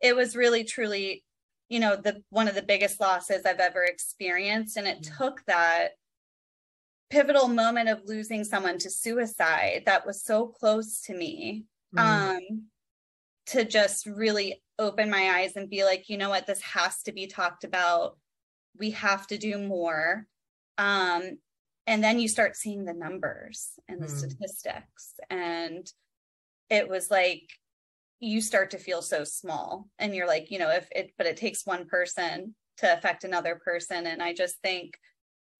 it 0.00 0.14
was 0.14 0.36
really 0.36 0.62
truly, 0.62 1.24
you 1.72 1.80
know, 1.80 1.96
the 1.96 2.22
one 2.30 2.48
of 2.48 2.54
the 2.54 2.62
biggest 2.62 3.00
losses 3.00 3.46
I've 3.46 3.60
ever 3.60 3.82
experienced. 3.82 4.76
And 4.76 4.86
it 4.86 4.98
yeah. 5.02 5.10
took 5.16 5.44
that 5.46 5.88
pivotal 7.10 7.48
moment 7.48 7.88
of 7.88 8.02
losing 8.04 8.44
someone 8.44 8.78
to 8.78 8.90
suicide 8.90 9.82
that 9.86 10.06
was 10.06 10.22
so 10.22 10.46
close 10.46 11.00
to 11.02 11.14
me. 11.14 11.64
Mm. 11.96 12.00
Um 12.00 12.62
to 13.46 13.64
just 13.64 14.06
really 14.06 14.62
open 14.78 15.10
my 15.10 15.38
eyes 15.38 15.56
and 15.56 15.68
be 15.68 15.84
like, 15.84 16.08
you 16.08 16.16
know 16.16 16.28
what, 16.28 16.46
this 16.46 16.62
has 16.62 17.02
to 17.02 17.12
be 17.12 17.26
talked 17.26 17.64
about. 17.64 18.16
We 18.78 18.92
have 18.92 19.26
to 19.28 19.38
do 19.38 19.58
more. 19.58 20.26
Um, 20.78 21.38
and 21.86 22.02
then 22.04 22.20
you 22.20 22.28
start 22.28 22.56
seeing 22.56 22.84
the 22.84 22.94
numbers 22.94 23.72
and 23.88 24.00
the 24.00 24.06
mm. 24.06 24.10
statistics. 24.10 25.14
And 25.28 25.86
it 26.70 26.88
was 26.88 27.10
like, 27.10 27.42
you 28.22 28.40
start 28.40 28.70
to 28.70 28.78
feel 28.78 29.02
so 29.02 29.24
small. 29.24 29.88
And 29.98 30.14
you're 30.14 30.28
like, 30.28 30.50
you 30.50 30.58
know, 30.60 30.70
if 30.70 30.86
it, 30.92 31.12
but 31.18 31.26
it 31.26 31.36
takes 31.36 31.66
one 31.66 31.86
person 31.86 32.54
to 32.78 32.92
affect 32.96 33.24
another 33.24 33.60
person. 33.62 34.06
And 34.06 34.22
I 34.22 34.32
just 34.32 34.56
think 34.62 34.94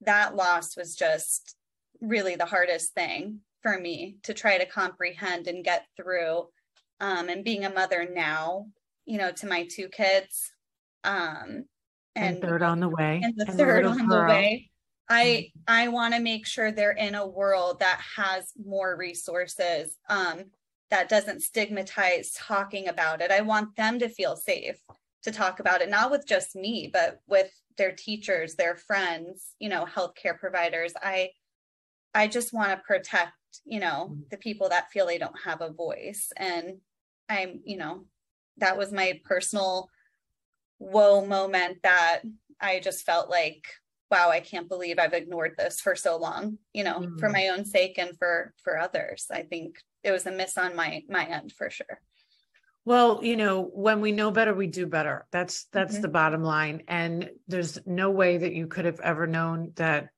that 0.03 0.37
loss 0.37 0.77
was 0.77 0.95
just 0.95 1.57
really 2.01 2.37
the 2.37 2.47
hardest 2.47 2.95
thing 2.95 3.41
for 3.63 3.79
me 3.79 4.17
to 4.23 4.33
try 4.33 4.59
to 4.59 4.67
comprehend 4.67 5.49
and 5.49 5.65
get 5.65 5.87
through 5.97 6.49
um, 7.01 7.29
and 7.29 7.45
being 7.45 7.65
a 7.65 7.75
mother 7.75 8.09
now, 8.09 8.67
you 9.07 9.19
know, 9.19 9.33
to 9.33 9.47
my 9.49 9.67
two 9.69 9.89
kids. 9.89 10.53
Um, 11.03 11.65
and, 12.15 12.37
and 12.37 12.41
third 12.41 12.63
on 12.63 12.79
the 12.79 12.89
way. 12.89 13.21
And 13.25 13.35
the 13.37 13.49
and 13.49 13.59
third 13.59 13.85
on 13.87 14.07
girl. 14.07 14.23
the 14.23 14.29
way. 14.29 14.71
I 15.09 15.25
mm-hmm. 15.25 15.61
I 15.67 15.89
want 15.89 16.15
to 16.15 16.21
make 16.21 16.47
sure 16.47 16.71
they're 16.71 16.93
in 16.93 17.17
a 17.17 17.27
world 17.27 17.81
that 17.81 18.01
has 18.17 18.53
more 18.65 18.97
resources, 18.97 19.97
um, 20.09 20.45
that 20.93 21.09
doesn't 21.09 21.41
stigmatize 21.41 22.33
talking 22.33 22.87
about 22.87 23.23
it. 23.23 23.31
I 23.31 23.41
want 23.41 23.77
them 23.77 23.99
to 24.01 24.11
feel 24.11 24.37
safe 24.37 24.79
to 25.23 25.33
talk 25.33 25.59
about 25.59 25.81
it, 25.81 25.89
not 25.89 26.11
with 26.11 26.27
just 26.29 26.55
me, 26.55 26.91
but 26.93 27.19
with 27.27 27.51
their 27.79 27.93
teachers, 27.93 28.57
their 28.57 28.77
friends, 28.77 29.55
you 29.59 29.71
know, 29.71 29.87
healthcare 29.87 30.39
providers. 30.39 30.93
I 31.03 31.31
I 32.15 32.29
just 32.29 32.53
want 32.53 32.73
to 32.73 32.87
protect, 32.87 33.33
you 33.65 33.81
know, 33.81 34.11
mm-hmm. 34.11 34.21
the 34.31 34.37
people 34.37 34.69
that 34.69 34.91
feel 34.91 35.07
they 35.07 35.17
don't 35.17 35.41
have 35.47 35.63
a 35.63 35.73
voice. 35.73 36.31
And 36.37 36.77
I'm, 37.27 37.61
you 37.65 37.79
know, 37.79 38.05
that 38.59 38.77
was 38.77 38.93
my 38.93 39.19
personal 39.25 39.89
whoa 40.77 41.25
moment 41.25 41.79
that 41.85 42.21
I 42.61 42.81
just 42.81 43.07
felt 43.07 43.31
like, 43.31 43.65
wow, 44.11 44.29
I 44.29 44.41
can't 44.41 44.69
believe 44.69 44.99
I've 44.99 45.15
ignored 45.15 45.55
this 45.57 45.81
for 45.81 45.97
so 45.97 46.19
long, 46.19 46.59
you 46.75 46.85
know, 46.85 46.99
mm. 46.99 47.19
for 47.19 47.31
my 47.31 47.49
own 47.49 47.65
sake 47.65 47.97
and 47.97 48.15
for 48.19 48.53
for 48.63 48.79
others. 48.79 49.29
I 49.31 49.45
think 49.45 49.77
it 50.05 50.11
was 50.11 50.27
a 50.27 50.33
miss 50.33 50.59
on 50.59 50.77
my 50.77 51.03
my 51.09 51.25
end 51.25 51.53
for 51.53 51.71
sure. 51.71 52.01
Well, 52.85 53.21
you 53.23 53.37
know, 53.37 53.63
when 53.63 54.01
we 54.01 54.11
know 54.11 54.33
better, 54.33 54.55
we 54.55 54.67
do 54.67 54.87
better. 54.87 55.27
That's 55.31 55.67
that's 55.73 55.95
mm-hmm. 55.95 56.03
the 56.03 56.09
bottom 56.09 56.43
line. 56.43 56.83
And 56.89 57.31
there's 57.47 57.79
no 57.87 58.11
way 58.11 58.39
that 58.39 58.55
you 58.55 58.67
could 58.67 58.85
have 58.85 59.01
ever 59.01 59.27
known 59.27 59.73
that 59.77 60.09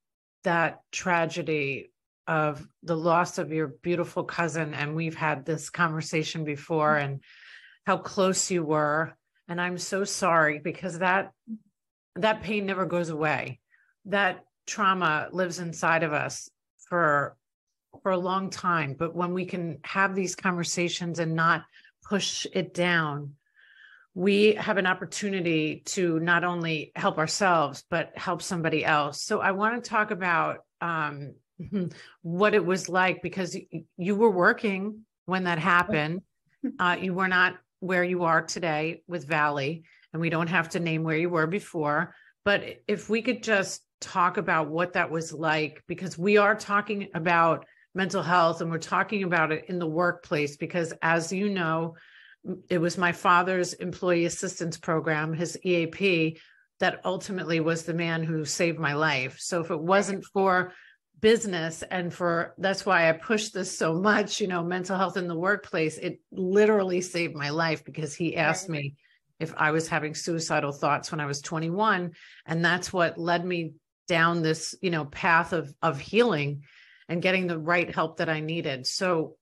that 0.45 0.81
tragedy 0.93 1.91
of 2.27 2.67
the 2.83 2.97
loss 2.97 3.39
of 3.39 3.53
your 3.53 3.69
beautiful 3.69 4.25
cousin 4.25 4.73
and 4.73 4.95
we've 4.95 5.15
had 5.15 5.45
this 5.45 5.69
conversation 5.69 6.45
before 6.45 6.97
and 6.97 7.21
how 7.87 7.99
close 7.99 8.51
you 8.51 8.63
were 8.63 9.15
and 9.47 9.61
i'm 9.61 9.77
so 9.77 10.05
sorry 10.05 10.59
because 10.59 11.01
that 11.01 11.33
that 12.17 12.43
pain 12.43 12.65
never 12.65 12.87
goes 12.87 13.11
away 13.11 13.61
that 14.07 14.45
trauma 14.67 15.29
lives 15.33 15.59
inside 15.59 16.03
of 16.03 16.15
us 16.15 16.49
for 16.89 17.37
for 18.03 18.13
a 18.13 18.19
long 18.19 18.51
time 18.51 18.95
but 18.99 19.15
when 19.15 19.33
we 19.33 19.45
can 19.45 19.79
have 19.85 20.15
these 20.15 20.35
conversations 20.35 21.19
and 21.19 21.35
not 21.35 21.65
push 22.05 22.47
it 22.53 22.75
down 22.75 23.35
we 24.17 24.55
have 24.55 24.77
an 24.77 24.87
opportunity 24.87 25.83
to 25.85 26.21
not 26.21 26.45
only 26.45 26.93
help 26.95 27.19
ourselves 27.19 27.85
but 27.91 28.13
help 28.17 28.43
somebody 28.43 28.85
else 28.85 29.23
so 29.23 29.41
i 29.41 29.53
want 29.53 29.83
to 29.83 29.89
talk 29.89 30.11
about 30.11 30.59
um, 30.81 31.35
what 32.23 32.55
it 32.55 32.65
was 32.65 32.89
like 32.89 33.23
because 33.23 33.57
you 33.97 34.17
were 34.17 34.31
working 34.31 35.05
when 35.27 35.45
that 35.45 35.59
happened. 35.59 36.23
Uh, 36.79 36.97
you 36.99 37.13
were 37.13 37.29
not 37.29 37.59
where 37.81 38.03
you 38.03 38.25
are 38.25 38.41
today 38.41 39.03
with 39.07 39.29
Valley, 39.29 39.83
and 40.15 40.23
we 40.23 40.31
don't 40.31 40.47
have 40.47 40.71
to 40.71 40.81
name 40.81 41.03
where 41.03 41.19
you 41.19 41.29
were 41.29 41.47
before. 41.47 42.15
But 42.43 42.83
if 42.89 43.11
we 43.11 43.21
could 43.21 43.43
just 43.43 43.83
talk 44.01 44.39
about 44.39 44.71
what 44.71 44.95
that 44.95 45.11
was 45.11 45.31
like, 45.31 45.83
because 45.87 46.17
we 46.17 46.39
are 46.39 46.55
talking 46.55 47.09
about 47.15 47.67
mental 47.95 48.23
health 48.23 48.61
and 48.61 48.71
we're 48.71 48.79
talking 48.79 49.23
about 49.23 49.53
it 49.53 49.67
in 49.69 49.79
the 49.79 49.87
workplace, 49.87 50.57
because 50.57 50.93
as 51.03 51.33
you 51.33 51.49
know, 51.49 51.97
it 52.69 52.79
was 52.79 52.99
my 52.99 53.13
father's 53.13 53.73
employee 53.75 54.27
assistance 54.27 54.77
program, 54.77 55.33
his 55.33 55.59
EAP, 55.65 56.39
that 56.81 57.01
ultimately 57.05 57.61
was 57.61 57.85
the 57.85 57.95
man 57.95 58.23
who 58.23 58.45
saved 58.45 58.79
my 58.79 58.95
life. 58.95 59.39
So 59.39 59.61
if 59.61 59.71
it 59.71 59.81
wasn't 59.81 60.25
for 60.25 60.73
business 61.21 61.83
and 61.91 62.13
for 62.13 62.55
that's 62.59 62.85
why 62.85 63.09
i 63.09 63.13
push 63.13 63.49
this 63.49 63.79
so 63.79 63.95
much 63.95 64.43
you 64.43 64.47
know 64.47 64.63
mental 64.63 64.99
health 64.99 65.17
in 65.17 65.27
the 65.27 65.35
workplace 65.35 65.97
it 65.97 66.21
literally 66.31 67.01
saved 67.01 67.35
my 67.35 67.49
life 67.49 67.83
because 67.83 68.15
he 68.15 68.37
asked 68.37 68.69
me 68.69 68.95
if 69.41 69.55
i 69.57 69.71
was 69.71 69.89
having 69.89 70.15
suicidal 70.15 70.71
thoughts 70.71 71.11
when 71.11 71.21
i 71.21 71.25
was 71.25 71.41
21 71.41 72.13
and 72.45 72.63
that's 72.63 72.93
what 72.93 73.17
led 73.17 73.43
me 73.43 73.73
down 74.07 74.43
this 74.43 74.75
you 74.83 74.91
know 74.91 75.07
path 75.07 75.55
of 75.55 75.73
of 75.81 75.99
healing 75.99 76.63
and 77.09 77.23
getting 77.23 77.47
the 77.47 77.59
right 77.59 77.95
help 77.95 78.17
that 78.17 78.29
i 78.29 78.41
needed 78.41 78.87
so 78.87 79.37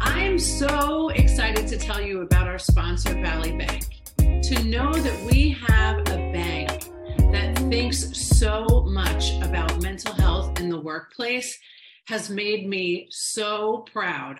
i'm 0.00 0.38
so 0.38 1.08
excited 1.10 1.66
to 1.66 1.76
tell 1.76 2.00
you 2.00 2.22
about 2.22 2.46
our 2.46 2.58
sponsor 2.58 3.14
valley 3.14 3.56
bank 3.56 4.02
to 4.18 4.62
know 4.64 4.92
that 4.92 5.24
we 5.24 5.50
have 5.50 5.98
a 6.00 6.32
bank 6.32 6.88
that 7.32 7.58
thinks 7.68 8.16
so 8.38 8.86
much 8.88 9.38
about 9.42 9.82
mental 9.82 10.14
health 10.14 10.58
in 10.58 10.70
the 10.70 10.80
workplace 10.80 11.58
has 12.06 12.30
made 12.30 12.66
me 12.66 13.06
so 13.10 13.84
proud. 13.92 14.38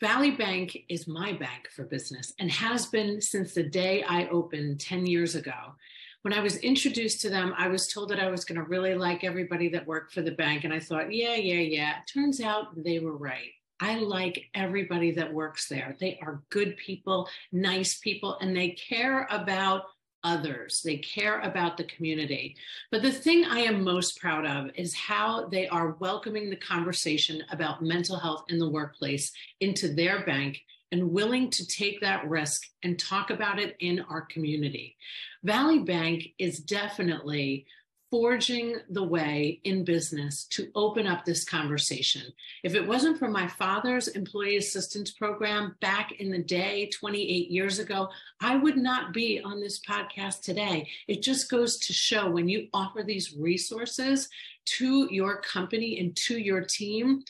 Valley 0.00 0.30
Bank 0.30 0.78
is 0.88 1.08
my 1.08 1.32
bank 1.32 1.68
for 1.74 1.84
business 1.84 2.32
and 2.38 2.50
has 2.50 2.86
been 2.86 3.20
since 3.20 3.52
the 3.52 3.64
day 3.64 4.04
I 4.04 4.28
opened 4.28 4.80
10 4.80 5.06
years 5.06 5.34
ago. 5.34 5.74
When 6.22 6.34
I 6.34 6.40
was 6.40 6.58
introduced 6.58 7.22
to 7.22 7.30
them, 7.30 7.54
I 7.56 7.68
was 7.68 7.88
told 7.88 8.10
that 8.10 8.20
I 8.20 8.28
was 8.28 8.44
going 8.44 8.60
to 8.60 8.66
really 8.66 8.94
like 8.94 9.24
everybody 9.24 9.68
that 9.70 9.86
worked 9.86 10.12
for 10.12 10.20
the 10.20 10.32
bank. 10.32 10.64
And 10.64 10.72
I 10.72 10.78
thought, 10.78 11.14
yeah, 11.14 11.34
yeah, 11.34 11.60
yeah. 11.60 11.94
Turns 12.12 12.40
out 12.42 12.66
they 12.76 12.98
were 12.98 13.16
right. 13.16 13.50
I 13.80 13.96
like 13.96 14.44
everybody 14.54 15.12
that 15.12 15.32
works 15.32 15.66
there. 15.68 15.96
They 15.98 16.18
are 16.22 16.42
good 16.50 16.76
people, 16.76 17.26
nice 17.52 17.98
people, 17.98 18.36
and 18.40 18.54
they 18.54 18.70
care 18.70 19.26
about 19.30 19.84
others. 20.22 20.82
They 20.84 20.98
care 20.98 21.40
about 21.40 21.78
the 21.78 21.84
community. 21.84 22.56
But 22.90 23.00
the 23.00 23.12
thing 23.12 23.46
I 23.46 23.60
am 23.60 23.82
most 23.82 24.20
proud 24.20 24.44
of 24.44 24.70
is 24.74 24.94
how 24.94 25.48
they 25.48 25.66
are 25.68 25.92
welcoming 25.92 26.50
the 26.50 26.56
conversation 26.56 27.42
about 27.50 27.82
mental 27.82 28.18
health 28.18 28.44
in 28.48 28.58
the 28.58 28.68
workplace 28.68 29.32
into 29.60 29.94
their 29.94 30.26
bank 30.26 30.60
and 30.92 31.12
willing 31.12 31.50
to 31.50 31.66
take 31.66 32.00
that 32.00 32.28
risk 32.28 32.62
and 32.82 32.98
talk 32.98 33.30
about 33.30 33.58
it 33.58 33.76
in 33.80 34.00
our 34.10 34.22
community. 34.22 34.96
Valley 35.42 35.78
Bank 35.78 36.24
is 36.38 36.60
definitely 36.60 37.66
forging 38.10 38.76
the 38.88 39.02
way 39.02 39.60
in 39.64 39.84
business 39.84 40.44
to 40.46 40.68
open 40.74 41.06
up 41.06 41.24
this 41.24 41.44
conversation. 41.44 42.22
If 42.64 42.74
it 42.74 42.86
wasn't 42.86 43.18
for 43.18 43.28
my 43.28 43.46
father's 43.46 44.08
employee 44.08 44.56
assistance 44.56 45.12
program 45.12 45.76
back 45.80 46.12
in 46.18 46.30
the 46.30 46.42
day, 46.42 46.90
28 46.92 47.50
years 47.50 47.78
ago, 47.78 48.08
I 48.40 48.56
would 48.56 48.76
not 48.76 49.12
be 49.14 49.40
on 49.40 49.60
this 49.60 49.80
podcast 49.80 50.42
today. 50.42 50.88
It 51.06 51.22
just 51.22 51.50
goes 51.50 51.78
to 51.78 51.92
show 51.92 52.28
when 52.28 52.48
you 52.48 52.66
offer 52.74 53.02
these 53.02 53.36
resources 53.38 54.28
to 54.76 55.08
your 55.10 55.40
company 55.40 56.00
and 56.00 56.14
to 56.16 56.36
your 56.36 56.64
team, 56.64 57.22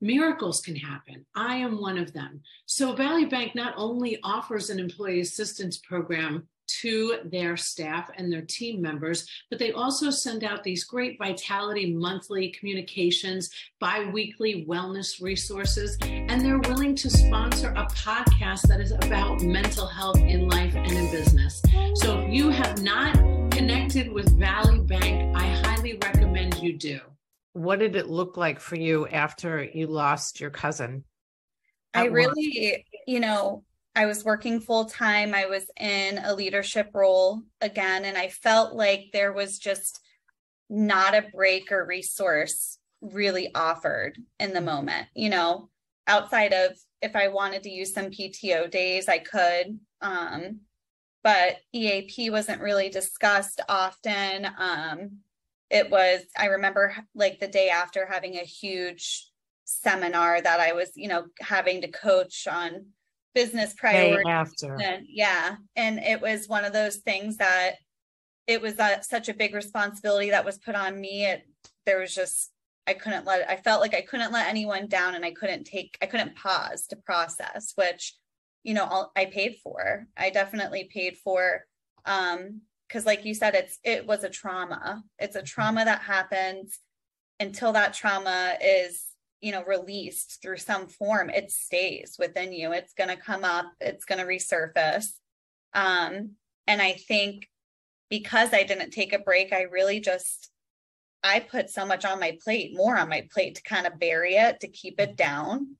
miracles 0.00 0.60
can 0.60 0.76
happen. 0.76 1.24
I 1.34 1.56
am 1.56 1.80
one 1.80 1.98
of 1.98 2.12
them. 2.12 2.42
So, 2.66 2.92
Valley 2.92 3.24
Bank 3.24 3.54
not 3.54 3.74
only 3.76 4.18
offers 4.22 4.70
an 4.70 4.78
employee 4.78 5.20
assistance 5.20 5.78
program 5.78 6.46
to 6.68 7.18
their 7.24 7.56
staff 7.56 8.10
and 8.16 8.32
their 8.32 8.42
team 8.42 8.80
members, 8.80 9.26
but 9.50 9.58
they 9.58 9.72
also 9.72 10.10
send 10.10 10.44
out 10.44 10.62
these 10.62 10.84
great 10.84 11.18
Vitality 11.18 11.92
monthly 11.92 12.50
communications, 12.50 13.50
bi 13.80 14.08
weekly 14.10 14.66
wellness 14.68 15.20
resources, 15.20 15.98
and 16.02 16.40
they're 16.40 16.58
willing 16.60 16.94
to 16.94 17.10
sponsor 17.10 17.68
a 17.70 17.86
podcast 17.86 18.62
that 18.68 18.80
is 18.80 18.92
about 18.92 19.42
mental 19.42 19.86
health 19.86 20.18
in 20.18 20.48
life 20.48 20.74
and 20.74 20.92
in 20.92 21.10
business. 21.10 21.62
So 21.94 22.20
if 22.20 22.32
you 22.32 22.50
have 22.50 22.82
not 22.82 23.16
connected 23.50 24.12
with 24.12 24.38
Valley 24.38 24.80
Bank, 24.80 25.36
I 25.36 25.46
highly 25.46 25.98
recommend 26.02 26.58
you 26.58 26.78
do. 26.78 27.00
What 27.54 27.80
did 27.80 27.96
it 27.96 28.08
look 28.08 28.36
like 28.36 28.60
for 28.60 28.76
you 28.76 29.08
after 29.08 29.64
you 29.64 29.86
lost 29.88 30.40
your 30.40 30.50
cousin? 30.50 31.04
I 31.94 32.04
really, 32.04 32.84
you 33.06 33.18
know, 33.18 33.64
I 33.98 34.06
was 34.06 34.24
working 34.24 34.60
full 34.60 34.84
time. 34.84 35.34
I 35.34 35.46
was 35.46 35.68
in 35.76 36.18
a 36.18 36.32
leadership 36.32 36.90
role 36.94 37.42
again, 37.60 38.04
and 38.04 38.16
I 38.16 38.28
felt 38.28 38.76
like 38.76 39.06
there 39.12 39.32
was 39.32 39.58
just 39.58 39.98
not 40.70 41.16
a 41.16 41.26
break 41.34 41.72
or 41.72 41.84
resource 41.84 42.78
really 43.00 43.52
offered 43.56 44.16
in 44.38 44.52
the 44.52 44.60
moment. 44.60 45.08
You 45.16 45.30
know, 45.30 45.68
outside 46.06 46.52
of 46.52 46.78
if 47.02 47.16
I 47.16 47.26
wanted 47.26 47.64
to 47.64 47.70
use 47.70 47.92
some 47.92 48.12
PTO 48.12 48.70
days, 48.70 49.08
I 49.08 49.18
could. 49.18 49.80
Um, 50.00 50.60
but 51.24 51.56
EAP 51.74 52.30
wasn't 52.30 52.62
really 52.62 52.90
discussed 52.90 53.60
often. 53.68 54.46
Um, 54.60 55.18
it 55.70 55.90
was, 55.90 56.20
I 56.38 56.46
remember 56.46 56.94
like 57.16 57.40
the 57.40 57.48
day 57.48 57.68
after 57.68 58.06
having 58.06 58.36
a 58.36 58.44
huge 58.44 59.28
seminar 59.64 60.40
that 60.40 60.60
I 60.60 60.72
was, 60.72 60.92
you 60.94 61.08
know, 61.08 61.24
having 61.40 61.80
to 61.80 61.88
coach 61.88 62.46
on 62.46 62.86
business 63.38 63.72
priorities. 63.74 64.24
Day 64.24 64.30
after. 64.30 64.80
And, 64.82 65.06
yeah. 65.08 65.56
And 65.76 65.98
it 66.00 66.20
was 66.20 66.48
one 66.48 66.64
of 66.64 66.72
those 66.72 66.96
things 66.96 67.36
that 67.36 67.76
it 68.46 68.60
was 68.60 68.78
uh, 68.78 69.00
such 69.00 69.28
a 69.28 69.34
big 69.34 69.54
responsibility 69.54 70.30
that 70.30 70.44
was 70.44 70.58
put 70.58 70.74
on 70.74 71.00
me. 71.00 71.26
It, 71.26 71.42
there 71.86 72.00
was 72.00 72.14
just, 72.14 72.50
I 72.86 72.94
couldn't 72.94 73.26
let, 73.26 73.48
I 73.48 73.56
felt 73.56 73.80
like 73.80 73.94
I 73.94 74.00
couldn't 74.00 74.32
let 74.32 74.48
anyone 74.48 74.88
down 74.88 75.14
and 75.14 75.24
I 75.24 75.32
couldn't 75.32 75.64
take, 75.64 75.96
I 76.02 76.06
couldn't 76.06 76.36
pause 76.36 76.86
to 76.88 76.96
process, 76.96 77.72
which, 77.76 78.16
you 78.64 78.74
know, 78.74 79.10
I 79.14 79.26
paid 79.26 79.56
for. 79.62 80.06
I 80.16 80.30
definitely 80.30 80.90
paid 80.92 81.16
for. 81.18 81.64
Um, 82.04 82.62
because 82.88 83.04
like 83.04 83.24
you 83.26 83.34
said, 83.34 83.54
it's, 83.54 83.78
it 83.84 84.06
was 84.06 84.24
a 84.24 84.30
trauma. 84.30 85.02
It's 85.18 85.36
a 85.36 85.42
trauma 85.42 85.84
that 85.84 86.00
happens 86.00 86.78
until 87.38 87.72
that 87.74 87.92
trauma 87.92 88.56
is 88.62 89.04
you 89.40 89.52
know 89.52 89.64
released 89.64 90.40
through 90.42 90.56
some 90.56 90.86
form 90.86 91.30
it 91.30 91.50
stays 91.50 92.16
within 92.18 92.52
you. 92.52 92.72
It's 92.72 92.94
going 92.94 93.10
to 93.10 93.16
come 93.16 93.44
up 93.44 93.66
it's 93.80 94.04
going 94.04 94.18
to 94.18 94.26
resurface. 94.26 95.10
Um 95.74 96.32
and 96.68 96.80
i 96.80 96.92
think 96.92 97.48
because 98.10 98.52
i 98.52 98.62
didn't 98.62 98.90
take 98.90 99.12
a 99.12 99.18
break 99.18 99.52
i 99.52 99.62
really 99.62 99.98
just 100.00 100.50
i 101.24 101.40
put 101.40 101.70
so 101.70 101.84
much 101.84 102.04
on 102.04 102.20
my 102.20 102.38
plate 102.44 102.76
more 102.76 102.96
on 102.96 103.08
my 103.08 103.26
plate 103.32 103.56
to 103.56 103.62
kind 103.62 103.86
of 103.86 103.98
bury 103.98 104.34
it 104.34 104.60
to 104.60 104.68
keep 104.68 105.00
it 105.00 105.16
down. 105.16 105.76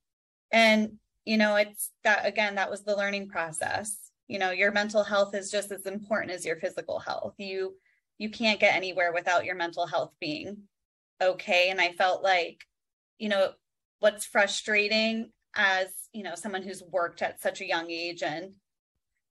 And 0.51 0.97
you 1.25 1.37
know 1.37 1.55
it's 1.55 1.91
that 2.03 2.25
again 2.25 2.55
that 2.55 2.71
was 2.71 2.83
the 2.83 2.97
learning 2.97 3.29
process. 3.29 3.97
You 4.27 4.39
know 4.39 4.51
your 4.51 4.71
mental 4.71 5.03
health 5.03 5.33
is 5.35 5.51
just 5.51 5.71
as 5.71 5.85
important 5.85 6.33
as 6.33 6.45
your 6.45 6.57
physical 6.57 6.99
health. 6.99 7.35
You 7.37 7.75
you 8.17 8.29
can't 8.29 8.59
get 8.59 8.75
anywhere 8.75 9.13
without 9.13 9.45
your 9.45 9.55
mental 9.55 9.85
health 9.87 10.11
being 10.19 10.63
okay. 11.21 11.69
And 11.69 11.79
i 11.79 11.91
felt 11.93 12.23
like 12.23 12.65
you 13.19 13.29
know, 13.29 13.51
what's 13.99 14.25
frustrating 14.25 15.31
as, 15.55 15.87
you 16.13 16.23
know, 16.23 16.35
someone 16.35 16.63
who's 16.63 16.81
worked 16.81 17.21
at 17.21 17.41
such 17.41 17.61
a 17.61 17.67
young 17.67 17.91
age 17.91 18.23
and 18.23 18.53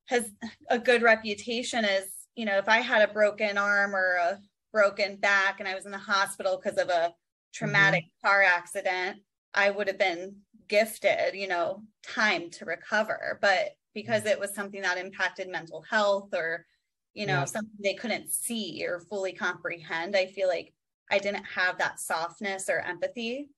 has 0.07 0.31
a 0.71 0.79
good 0.79 1.03
reputation 1.03 1.85
is, 1.85 2.09
you 2.37 2.45
know, 2.45 2.59
if 2.59 2.69
I 2.69 2.79
had 2.79 3.09
a 3.09 3.13
broken 3.13 3.59
arm 3.59 3.97
or 3.97 4.17
a 4.17 4.39
broken 4.73 5.17
back 5.17 5.59
and 5.59 5.69
I 5.69 5.75
was 5.75 5.87
in 5.87 5.91
the 5.91 5.99
hospital 5.99 6.61
because 6.63 6.79
of 6.79 6.89
a 6.89 7.13
traumatic 7.53 8.05
mm-hmm. 8.05 8.27
car 8.27 8.43
accident, 8.43 9.19
I 9.55 9.71
would 9.71 9.89
have 9.89 9.99
been 9.99 10.37
gifted, 10.69 11.35
you 11.35 11.49
know, 11.49 11.83
time 12.07 12.51
to 12.51 12.65
recover. 12.65 13.39
But 13.41 13.71
because 13.95 14.27
it 14.27 14.39
was 14.39 14.55
something 14.55 14.83
that 14.83 14.99
impacted 14.99 15.49
mental 15.49 15.83
health 15.83 16.29
or, 16.35 16.67
you 17.15 17.27
know, 17.27 17.41
yeah. 17.41 17.45
something 17.47 17.75
they 17.83 17.95
couldn't 17.95 18.31
see 18.31 18.85
or 18.87 19.01
fully 19.01 19.33
comprehend, 19.33 20.15
I 20.15 20.27
feel 20.27 20.49
like 20.49 20.75
I 21.11 21.19
didn't 21.19 21.45
have 21.45 21.79
that 21.79 22.01
softness 22.01 22.69
or 22.69 22.81
empathy 22.81 23.49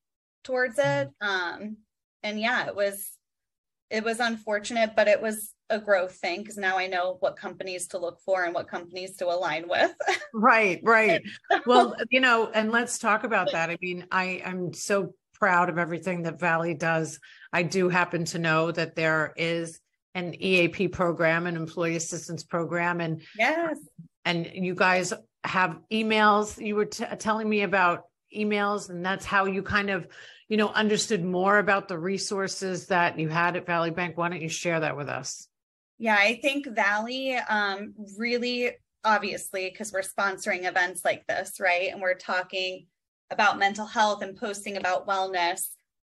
towards 0.44 0.78
it. 0.78 1.10
Mm-hmm. 1.22 1.26
Um, 1.26 1.76
and 2.22 2.40
yeah, 2.40 2.66
it 2.66 2.76
was 2.76 3.12
it 3.90 4.04
was 4.04 4.20
unfortunate, 4.20 4.92
but 4.94 5.08
it 5.08 5.20
was 5.20 5.52
a 5.68 5.78
growth 5.78 6.14
thing 6.14 6.40
because 6.40 6.56
now 6.56 6.78
I 6.78 6.86
know 6.86 7.16
what 7.20 7.36
companies 7.36 7.88
to 7.88 7.98
look 7.98 8.20
for 8.20 8.44
and 8.44 8.54
what 8.54 8.68
companies 8.68 9.16
to 9.16 9.26
align 9.26 9.68
with. 9.68 9.92
right, 10.34 10.80
right. 10.82 11.22
Well, 11.66 11.96
you 12.08 12.20
know, 12.20 12.50
and 12.52 12.70
let's 12.70 12.98
talk 12.98 13.24
about 13.24 13.52
that. 13.52 13.70
I 13.70 13.78
mean, 13.80 14.06
I 14.10 14.42
am 14.44 14.72
so 14.72 15.14
proud 15.34 15.68
of 15.68 15.78
everything 15.78 16.22
that 16.22 16.38
Valley 16.38 16.74
does. 16.74 17.18
I 17.52 17.64
do 17.64 17.88
happen 17.88 18.24
to 18.26 18.38
know 18.38 18.70
that 18.70 18.94
there 18.94 19.32
is 19.36 19.80
an 20.14 20.34
EAP 20.40 20.88
program, 20.88 21.46
an 21.46 21.56
employee 21.56 21.96
assistance 21.96 22.44
program, 22.44 23.00
and 23.00 23.22
yes, 23.36 23.78
and 24.24 24.50
you 24.52 24.74
guys 24.74 25.12
have 25.44 25.78
emails. 25.90 26.64
You 26.64 26.76
were 26.76 26.86
t- 26.86 27.04
telling 27.18 27.48
me 27.48 27.62
about 27.62 28.04
emails 28.36 28.90
and 28.90 29.04
that's 29.04 29.24
how 29.24 29.46
you 29.46 29.62
kind 29.62 29.90
of 29.90 30.06
you 30.48 30.56
know 30.56 30.68
understood 30.68 31.24
more 31.24 31.58
about 31.58 31.88
the 31.88 31.98
resources 31.98 32.86
that 32.86 33.18
you 33.18 33.28
had 33.28 33.56
at 33.56 33.66
valley 33.66 33.90
bank. 33.90 34.16
Why 34.16 34.28
don't 34.28 34.42
you 34.42 34.48
share 34.48 34.80
that 34.80 34.96
with 34.96 35.08
us? 35.08 35.48
Yeah 35.98 36.16
i 36.18 36.38
think 36.42 36.66
valley 36.66 37.36
um, 37.36 37.94
really 38.18 38.72
obviously 39.04 39.68
because 39.70 39.92
we're 39.92 40.00
sponsoring 40.02 40.66
events 40.66 41.04
like 41.04 41.26
this 41.26 41.60
right? 41.60 41.90
And 41.92 42.00
we're 42.00 42.14
talking 42.14 42.86
about 43.30 43.58
mental 43.58 43.86
health 43.86 44.22
and 44.22 44.36
posting 44.36 44.76
about 44.76 45.06
wellness 45.06 45.62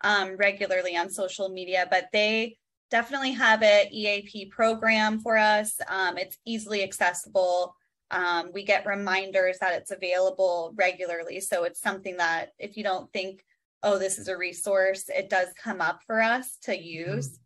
um, 0.02 0.36
regularly 0.38 0.98
on 0.98 1.10
social 1.10 1.50
media 1.50 1.88
but 1.90 2.08
they 2.12 2.58
definitely 2.94 3.32
have 3.32 3.64
an 3.64 3.88
eap 3.92 4.52
program 4.52 5.20
for 5.20 5.36
us. 5.36 5.80
Um, 5.90 6.16
it's 6.20 6.38
easily 6.46 6.84
accessible 6.84 7.76
um, 8.14 8.52
we 8.54 8.64
get 8.64 8.86
reminders 8.86 9.58
that 9.60 9.74
it's 9.74 9.92
available 9.92 10.74
regularly. 10.76 11.40
So 11.40 11.64
it's 11.64 11.82
something 11.82 12.18
that 12.18 12.52
if 12.60 12.78
you 12.78 12.84
don't 12.84 13.12
think, 13.12 13.44
oh, 13.82 13.98
this 13.98 14.20
is 14.20 14.28
a 14.28 14.38
resource, 14.38 15.10
it 15.10 15.30
does 15.30 15.48
come 15.62 15.82
up 15.82 16.02
for 16.06 16.22
us 16.22 16.58
to 16.64 16.80
use. 16.80 17.40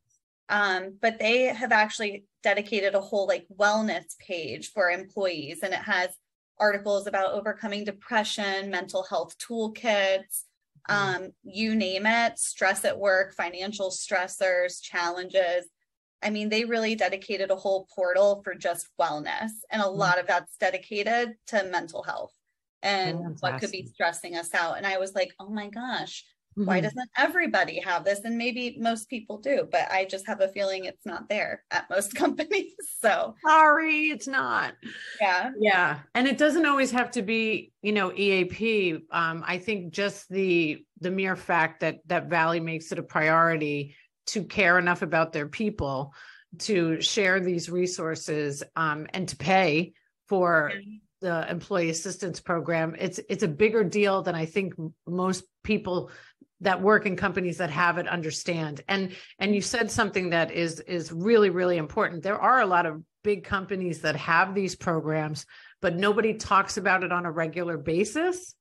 Um, 0.49 0.97
but 1.01 1.19
they 1.19 1.45
have 1.45 1.71
actually 1.71 2.25
dedicated 2.43 2.95
a 2.95 3.01
whole 3.01 3.27
like 3.27 3.45
wellness 3.57 4.17
page 4.19 4.71
for 4.71 4.89
employees, 4.89 5.59
and 5.63 5.73
it 5.73 5.79
has 5.79 6.09
articles 6.59 7.07
about 7.07 7.33
overcoming 7.33 7.85
depression, 7.85 8.69
mental 8.69 9.03
health 9.03 9.35
toolkits, 9.37 10.43
mm-hmm. 10.89 11.23
um, 11.23 11.31
you 11.43 11.75
name 11.75 12.05
it, 12.05 12.39
stress 12.39 12.83
at 12.83 12.99
work, 12.99 13.33
financial 13.33 13.89
stressors, 13.89 14.81
challenges. 14.81 15.65
I 16.23 16.29
mean, 16.29 16.49
they 16.49 16.65
really 16.65 16.95
dedicated 16.95 17.51
a 17.51 17.55
whole 17.55 17.87
portal 17.93 18.41
for 18.43 18.55
just 18.55 18.87
wellness, 18.99 19.51
and 19.71 19.81
a 19.81 19.85
mm-hmm. 19.85 19.99
lot 19.99 20.19
of 20.19 20.27
that's 20.27 20.57
dedicated 20.57 21.35
to 21.47 21.63
mental 21.65 22.03
health 22.03 22.33
and 22.83 23.17
Fantastic. 23.17 23.41
what 23.41 23.59
could 23.59 23.71
be 23.71 23.85
stressing 23.85 24.35
us 24.35 24.53
out. 24.53 24.77
And 24.77 24.85
I 24.85 24.97
was 24.97 25.15
like, 25.15 25.33
oh 25.39 25.49
my 25.49 25.69
gosh, 25.69 26.23
mm-hmm. 26.57 26.67
why 26.67 26.79
doesn't 26.79 27.09
everybody 27.17 27.79
have 27.79 28.03
this? 28.03 28.21
And 28.23 28.37
maybe 28.37 28.77
most 28.79 29.09
people 29.09 29.39
do, 29.39 29.67
but 29.71 29.91
I 29.91 30.05
just 30.05 30.27
have 30.27 30.41
a 30.41 30.47
feeling 30.47 30.85
it's 30.85 31.05
not 31.05 31.29
there 31.29 31.63
at 31.71 31.89
most 31.89 32.15
companies. 32.15 32.73
So 32.99 33.35
sorry, 33.45 34.05
it's 34.05 34.27
not. 34.27 34.73
Yeah. 35.19 35.51
Yeah. 35.59 35.99
And 36.15 36.27
it 36.27 36.37
doesn't 36.37 36.65
always 36.65 36.91
have 36.91 37.11
to 37.11 37.21
be, 37.21 37.71
you 37.81 37.91
know, 37.91 38.11
EAP. 38.13 38.99
Um, 39.11 39.43
I 39.45 39.57
think 39.57 39.93
just 39.93 40.29
the 40.29 40.83
the 40.99 41.11
mere 41.11 41.35
fact 41.35 41.81
that 41.81 41.99
that 42.07 42.27
Valley 42.29 42.59
makes 42.59 42.91
it 42.91 42.99
a 42.99 43.03
priority 43.03 43.95
to 44.27 44.43
care 44.43 44.77
enough 44.77 45.01
about 45.01 45.33
their 45.33 45.47
people 45.47 46.13
to 46.59 47.01
share 47.01 47.39
these 47.39 47.69
resources 47.69 48.63
um, 48.75 49.07
and 49.13 49.27
to 49.29 49.35
pay 49.35 49.93
for 50.27 50.71
the 51.21 51.49
employee 51.49 51.89
assistance 51.89 52.39
program. 52.39 52.95
It's 52.97 53.19
it's 53.29 53.43
a 53.43 53.47
bigger 53.47 53.83
deal 53.83 54.21
than 54.21 54.35
i 54.35 54.45
think 54.45 54.73
most 55.07 55.43
people 55.63 56.11
that 56.61 56.81
work 56.81 57.05
in 57.05 57.15
companies 57.15 57.57
that 57.57 57.69
have 57.69 57.97
it 57.97 58.07
understand. 58.07 58.81
And 58.87 59.15
and 59.39 59.53
you 59.53 59.61
said 59.61 59.91
something 59.91 60.31
that 60.31 60.51
is 60.51 60.79
is 60.81 61.11
really 61.11 61.49
really 61.49 61.77
important. 61.77 62.23
There 62.23 62.39
are 62.39 62.61
a 62.61 62.67
lot 62.67 62.85
of 62.85 63.03
big 63.23 63.43
companies 63.43 64.01
that 64.01 64.15
have 64.15 64.53
these 64.55 64.75
programs 64.75 65.45
but 65.81 65.95
nobody 65.95 66.33
talks 66.33 66.77
about 66.77 67.03
it 67.03 67.11
on 67.11 67.25
a 67.25 67.31
regular 67.31 67.77
basis 67.77 68.55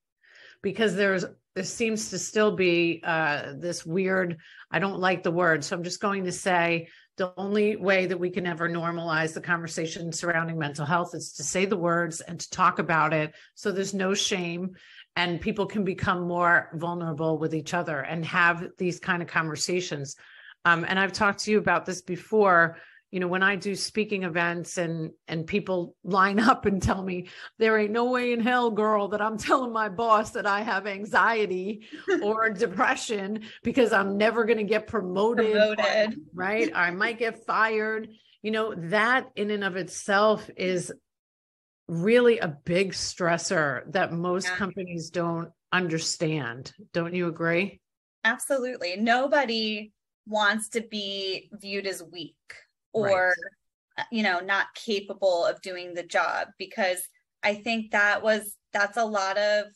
because 0.63 0.95
there's 0.95 1.25
there 1.57 1.65
seems 1.65 2.11
to 2.11 2.19
still 2.19 2.55
be 2.55 3.01
uh, 3.03 3.55
this 3.57 3.85
weird 3.85 4.37
i 4.71 4.79
don't 4.79 5.01
like 5.01 5.25
the 5.25 5.31
word 5.31 5.65
so 5.65 5.75
i'm 5.75 5.83
just 5.83 6.01
going 6.01 6.25
to 6.25 6.33
say 6.33 6.87
the 7.17 7.33
only 7.39 7.77
way 7.77 8.05
that 8.05 8.21
we 8.21 8.29
can 8.29 8.47
ever 8.47 8.69
normalize 8.69 9.33
the 9.33 9.41
conversation 9.41 10.13
surrounding 10.13 10.59
mental 10.59 10.85
health 10.85 11.15
is 11.15 11.33
to 11.33 11.43
say 11.43 11.65
the 11.65 11.77
words 11.77 12.21
and 12.21 12.39
to 12.39 12.51
talk 12.51 12.79
about 12.79 13.13
it 13.13 13.35
so 13.55 13.73
there's 13.73 13.95
no 13.95 14.15
shame 14.15 14.77
and 15.17 15.41
people 15.41 15.65
can 15.67 15.83
become 15.83 16.29
more 16.29 16.69
vulnerable 16.75 17.39
with 17.39 17.55
each 17.55 17.73
other 17.73 18.01
and 18.01 18.25
have 18.27 18.69
these 18.77 19.01
kind 19.01 19.23
of 19.23 19.29
conversations. 19.29 20.17
Um, 20.67 20.85
and 20.87 20.99
i've 20.99 21.13
talked 21.13 21.41
to 21.45 21.51
you 21.51 21.59
about 21.59 21.87
this 21.87 22.03
before 22.03 22.77
you 23.17 23.21
know 23.21 23.29
when 23.29 23.43
i 23.43 23.57
do 23.57 23.75
speaking 23.75 24.25
events 24.25 24.77
and 24.77 25.11
and 25.27 25.47
people 25.47 25.97
line 26.05 26.39
up 26.39 26.67
and 26.67 26.83
tell 26.83 27.03
me 27.03 27.27
there 27.59 27.79
ain't 27.79 27.91
no 27.91 28.11
way 28.11 28.35
in 28.35 28.41
hell 28.41 28.71
girl 28.71 29.09
that 29.09 29.23
i'm 29.23 29.39
telling 29.39 29.73
my 29.73 29.89
boss 29.89 30.33
that 30.33 30.45
i 30.45 30.61
have 30.61 30.87
anxiety 30.87 31.87
or 32.23 32.51
depression 32.65 33.41
because 33.63 33.91
i'm 33.91 34.19
never 34.19 34.45
going 34.45 34.59
to 34.59 34.65
get 34.65 34.87
promoted, 34.87 35.51
promoted. 35.51 36.21
right? 36.35 36.71
I 36.75 36.91
might 36.91 37.19
get 37.19 37.47
fired. 37.47 38.11
You 38.43 38.51
know 38.51 38.75
that 38.91 39.31
in 39.35 39.51
and 39.51 39.65
of 39.65 39.77
itself 39.77 40.51
is 40.55 40.93
really 41.89 42.39
a 42.39 42.49
big 42.49 42.93
stressor 42.93 43.91
that 43.93 44.13
most 44.13 44.49
yeah. 44.49 44.57
companies 44.57 45.09
don't 45.09 45.49
understand. 45.73 46.71
Don't 46.93 47.15
you 47.15 47.29
agree? 47.29 47.81
Absolutely. 48.25 48.97
Nobody 48.99 49.93
wants 50.27 50.69
to 50.71 50.83
be 50.83 51.49
viewed 51.55 51.87
as 51.87 52.03
weak 52.03 52.35
or 52.93 53.35
right. 53.97 54.07
you 54.11 54.23
know 54.23 54.41
not 54.41 54.67
capable 54.75 55.45
of 55.45 55.61
doing 55.63 55.95
the 55.95 56.03
job 56.03 56.49
because 56.59 57.09
i 57.43 57.55
think 57.55 57.91
that 57.91 58.23
was 58.23 58.57
that's 58.73 58.97
a 58.97 59.05
lot 59.05 59.39
of 59.39 59.67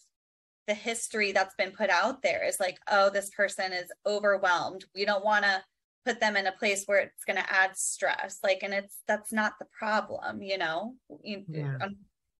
the 0.70 0.74
history 0.74 1.32
that's 1.32 1.56
been 1.56 1.72
put 1.72 1.90
out 1.90 2.22
there 2.22 2.46
is 2.46 2.60
like, 2.60 2.78
oh, 2.88 3.10
this 3.10 3.28
person 3.30 3.72
is 3.72 3.90
overwhelmed. 4.06 4.84
We 4.94 5.04
don't 5.04 5.24
want 5.24 5.44
to 5.44 5.60
put 6.06 6.20
them 6.20 6.36
in 6.36 6.46
a 6.46 6.52
place 6.52 6.84
where 6.86 7.00
it's 7.00 7.24
going 7.24 7.38
to 7.42 7.52
add 7.52 7.76
stress. 7.76 8.38
Like, 8.44 8.60
and 8.62 8.72
it's 8.72 8.98
that's 9.08 9.32
not 9.32 9.54
the 9.58 9.66
problem, 9.76 10.42
you 10.42 10.58
know. 10.58 10.94
Yeah. 11.24 11.78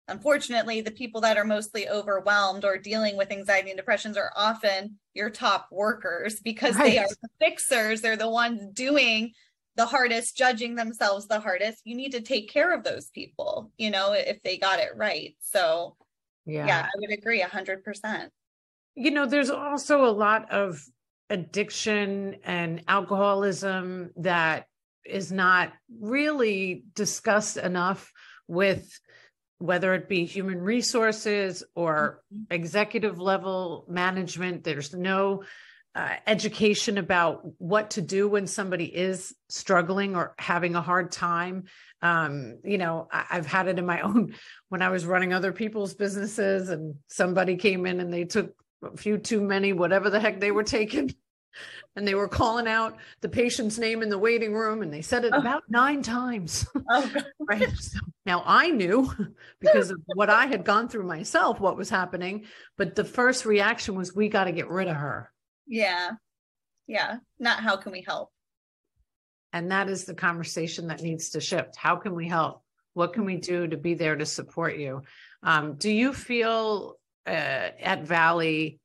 Unfortunately, 0.07 0.79
the 0.79 0.91
people 0.91 1.19
that 1.21 1.37
are 1.37 1.43
mostly 1.43 1.89
overwhelmed 1.89 2.63
or 2.63 2.77
dealing 2.77 3.17
with 3.17 3.31
anxiety 3.31 3.69
and 3.69 3.77
depressions 3.77 4.15
are 4.15 4.31
often 4.35 4.97
your 5.13 5.29
top 5.29 5.67
workers 5.69 6.39
because 6.39 6.75
right. 6.75 6.91
they 6.91 6.97
are 6.99 7.07
the 7.07 7.29
fixers. 7.39 7.99
They're 7.99 8.15
the 8.15 8.29
ones 8.29 8.61
doing 8.73 9.33
the 9.75 9.85
hardest, 9.85 10.37
judging 10.37 10.75
themselves 10.75 11.27
the 11.27 11.39
hardest. 11.39 11.81
You 11.85 11.95
need 11.95 12.11
to 12.11 12.21
take 12.21 12.51
care 12.51 12.73
of 12.73 12.83
those 12.83 13.09
people, 13.09 13.71
you 13.77 13.89
know, 13.89 14.13
if 14.13 14.41
they 14.43 14.57
got 14.57 14.79
it 14.79 14.91
right. 14.95 15.35
So, 15.39 15.95
yeah, 16.45 16.67
yeah 16.67 16.85
I 16.85 16.97
would 16.97 17.11
agree 17.11 17.41
100%. 17.41 18.29
You 18.95 19.11
know, 19.11 19.25
there's 19.25 19.49
also 19.49 20.05
a 20.05 20.11
lot 20.11 20.51
of 20.51 20.83
addiction 21.29 22.35
and 22.43 22.83
alcoholism 22.87 24.11
that 24.17 24.65
is 25.05 25.31
not 25.31 25.71
really 25.99 26.83
discussed 26.93 27.57
enough 27.57 28.11
with 28.47 28.99
whether 29.57 29.93
it 29.93 30.09
be 30.09 30.25
human 30.25 30.59
resources 30.59 31.63
or 31.75 32.21
mm-hmm. 32.33 32.53
executive 32.53 33.19
level 33.19 33.85
management 33.87 34.63
there's 34.63 34.93
no 34.93 35.43
uh, 35.93 36.15
education 36.25 36.97
about 36.97 37.41
what 37.59 37.91
to 37.91 38.01
do 38.01 38.27
when 38.27 38.47
somebody 38.47 38.85
is 38.85 39.35
struggling 39.49 40.15
or 40.15 40.33
having 40.37 40.75
a 40.75 40.81
hard 40.81 41.11
time. 41.11 41.65
Um, 42.01 42.59
you 42.63 42.77
know 42.77 43.07
I, 43.11 43.25
have 43.29 43.45
had 43.45 43.67
it 43.67 43.77
in 43.77 43.85
my 43.85 44.01
own 44.07 44.33
when 44.69 44.81
i 44.81 44.89
was 44.89 45.05
running 45.05 45.33
other 45.33 45.51
people's 45.51 45.93
businesses 45.93 46.69
and 46.69 46.95
somebody 47.07 47.57
came 47.57 47.85
in 47.85 47.99
and 47.99 48.11
they 48.11 48.23
took 48.23 48.55
a 48.83 48.97
few 48.97 49.19
too 49.19 49.39
many 49.39 49.71
whatever 49.71 50.09
the 50.09 50.19
heck 50.19 50.39
they 50.39 50.51
were 50.51 50.63
taking 50.63 51.13
and 51.95 52.07
they 52.07 52.15
were 52.15 52.27
calling 52.27 52.67
out 52.67 52.97
the 53.19 53.29
patient's 53.29 53.77
name 53.77 54.01
in 54.01 54.09
the 54.09 54.17
waiting 54.17 54.53
room 54.53 54.81
and 54.81 54.91
they 54.91 55.03
said 55.03 55.25
it 55.25 55.33
oh. 55.35 55.37
about 55.37 55.63
nine 55.69 56.01
times. 56.01 56.65
Oh, 56.89 57.13
right? 57.39 57.69
So 57.77 57.99
now 58.25 58.43
i 58.45 58.69
knew 58.69 59.11
because 59.59 59.91
of 59.91 60.01
what 60.15 60.29
i 60.29 60.45
had 60.45 60.65
gone 60.65 60.89
through 60.89 61.05
myself 61.05 61.59
what 61.59 61.77
was 61.77 61.89
happening 61.89 62.45
but 62.77 62.95
the 62.95 63.05
first 63.05 63.45
reaction 63.45 63.95
was 63.95 64.15
we 64.15 64.27
got 64.27 64.45
to 64.45 64.51
get 64.51 64.69
rid 64.69 64.87
of 64.87 64.95
her 64.95 65.31
yeah. 65.67 66.11
Yeah. 66.87 67.17
Not 67.39 67.59
how 67.59 67.77
can 67.77 67.91
we 67.91 68.01
help? 68.01 68.29
And 69.53 69.71
that 69.71 69.89
is 69.89 70.05
the 70.05 70.13
conversation 70.13 70.87
that 70.87 71.01
needs 71.01 71.31
to 71.31 71.41
shift. 71.41 71.75
How 71.75 71.95
can 71.95 72.15
we 72.15 72.27
help? 72.27 72.63
What 72.93 73.13
can 73.13 73.25
we 73.25 73.37
do 73.37 73.67
to 73.67 73.77
be 73.77 73.93
there 73.93 74.15
to 74.15 74.25
support 74.25 74.77
you? 74.77 75.01
Um, 75.43 75.75
do 75.75 75.89
you 75.89 76.13
feel 76.13 76.97
uh, 77.25 77.29
at 77.79 78.03
Valley, 78.03 78.79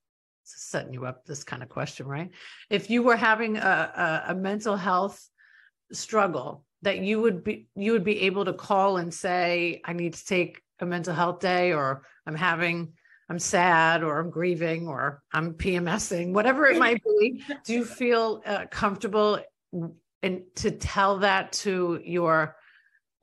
setting 0.45 0.93
you 0.93 1.07
up 1.07 1.25
this 1.25 1.45
kind 1.45 1.63
of 1.63 1.69
question, 1.69 2.07
right? 2.07 2.31
If 2.71 2.91
you 2.91 3.03
were 3.03 3.17
having 3.17 3.57
a, 3.57 3.61
a, 4.29 4.33
a 4.33 4.35
mental 4.35 4.77
health 4.77 5.29
struggle, 5.93 6.65
that 6.83 6.99
you 6.99 7.21
would 7.21 7.43
be 7.43 7.67
you 7.75 7.93
would 7.93 8.05
be 8.05 8.23
able 8.23 8.45
to 8.45 8.53
call 8.53 8.99
and 8.99 9.13
say, 9.13 9.81
I 9.85 9.93
need 9.93 10.15
to 10.15 10.25
take 10.25 10.63
a 10.79 10.87
mental 10.87 11.15
health 11.15 11.41
day, 11.41 11.73
or 11.73 12.03
I'm 12.27 12.37
having 12.37 12.93
I'm 13.29 13.39
sad 13.39 14.05
or 14.05 14.19
I'm 14.19 14.31
grieving 14.31 14.87
or 14.87 15.23
I'm 15.33 15.55
PMSing, 15.55 16.33
whatever 16.33 16.67
it 16.67 16.79
might 16.79 17.03
be, 17.03 17.43
do 17.65 17.73
you 17.73 17.85
feel 17.85 18.43
uh, 18.47 18.67
comfortable 18.71 19.41
and 20.23 20.43
to 20.57 20.71
tell 20.71 21.19
that 21.19 21.53
to 21.53 22.01
your 22.05 22.57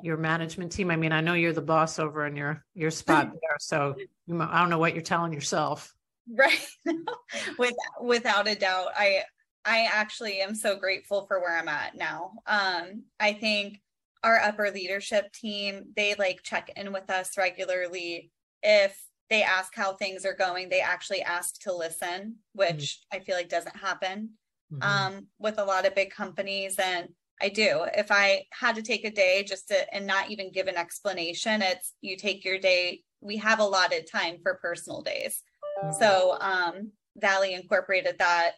your 0.01 0.17
management 0.17 0.73
team? 0.73 0.91
I 0.91 0.97
mean, 0.97 1.13
I 1.13 1.21
know 1.21 1.33
you're 1.33 1.53
the 1.53 1.61
boss 1.61 1.99
over 1.99 2.25
in 2.25 2.35
your 2.35 2.63
your 2.73 2.91
spot 2.91 3.31
there, 3.31 3.57
so 3.59 3.95
I 4.29 4.59
don't 4.59 4.69
know 4.69 4.79
what 4.79 4.93
you're 4.93 5.01
telling 5.01 5.31
yourself. 5.31 5.93
Right, 6.29 6.65
with 7.57 7.73
without 8.01 8.47
a 8.47 8.55
doubt, 8.55 8.89
I 8.95 9.23
I 9.65 9.87
actually 9.91 10.41
am 10.41 10.55
so 10.55 10.77
grateful 10.77 11.25
for 11.27 11.39
where 11.39 11.57
I'm 11.57 11.69
at 11.69 11.95
now. 11.95 12.33
Um, 12.45 13.03
I 13.19 13.33
think 13.33 13.79
our 14.23 14.39
upper 14.39 14.71
leadership 14.71 15.31
team 15.33 15.87
they 15.95 16.15
like 16.15 16.43
check 16.43 16.71
in 16.75 16.93
with 16.93 17.09
us 17.09 17.37
regularly 17.37 18.31
if 18.61 18.97
they 19.33 19.41
ask 19.41 19.73
how 19.75 19.93
things 19.93 20.25
are 20.25 20.35
going 20.35 20.69
they 20.69 20.79
actually 20.79 21.23
ask 21.23 21.59
to 21.59 21.73
listen 21.73 22.35
which 22.53 22.99
mm-hmm. 23.11 23.17
i 23.17 23.19
feel 23.19 23.35
like 23.35 23.49
doesn't 23.49 23.75
happen 23.75 24.29
mm-hmm. 24.71 24.83
um, 24.83 25.27
with 25.39 25.57
a 25.57 25.63
lot 25.63 25.87
of 25.87 25.95
big 25.95 26.11
companies 26.11 26.77
and 26.77 27.09
i 27.41 27.49
do 27.49 27.85
if 27.95 28.11
i 28.11 28.43
had 28.51 28.75
to 28.75 28.83
take 28.83 29.05
a 29.05 29.11
day 29.11 29.43
just 29.43 29.67
to 29.67 29.93
and 29.93 30.05
not 30.05 30.29
even 30.29 30.51
give 30.51 30.67
an 30.67 30.77
explanation 30.77 31.63
it's 31.63 31.93
you 32.01 32.15
take 32.15 32.45
your 32.45 32.59
day 32.59 33.01
we 33.21 33.37
have 33.37 33.59
allotted 33.59 34.05
time 34.05 34.37
for 34.43 34.59
personal 34.61 35.01
days 35.01 35.41
mm-hmm. 35.83 35.93
so 35.99 36.37
um, 36.39 36.91
valley 37.17 37.53
incorporated 37.53 38.15
that 38.19 38.51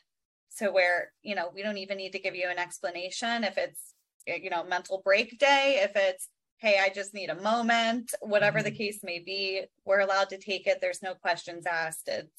so 0.50 0.72
where 0.72 1.14
you 1.22 1.36
know 1.36 1.52
we 1.56 1.64
don't 1.64 1.78
even 1.78 1.98
need 1.98 2.12
to 2.12 2.20
give 2.20 2.36
you 2.36 2.50
an 2.50 2.60
explanation 2.60 3.46
if 3.46 3.58
it's 3.58 3.94
you 4.28 4.50
know 4.50 4.64
mental 4.64 5.02
break 5.06 5.38
day 5.40 5.80
if 5.84 5.92
it's 5.96 6.28
hey, 6.58 6.80
I 6.82 6.90
just 6.90 7.14
need 7.14 7.30
a 7.30 7.42
moment, 7.42 8.14
whatever 8.22 8.64
the 8.64 8.70
mm-hmm. 8.70 8.78
case 8.78 9.00
may 9.04 9.20
be, 9.20 9.64
we're 9.86 10.00
allowed 10.00 10.30
to 10.30 10.38
take 10.38 10.68
it. 10.68 10.80
There's 10.82 11.04
no 11.04 11.14
questions 11.14 11.66
asked. 11.66 12.08
It's 12.08 12.30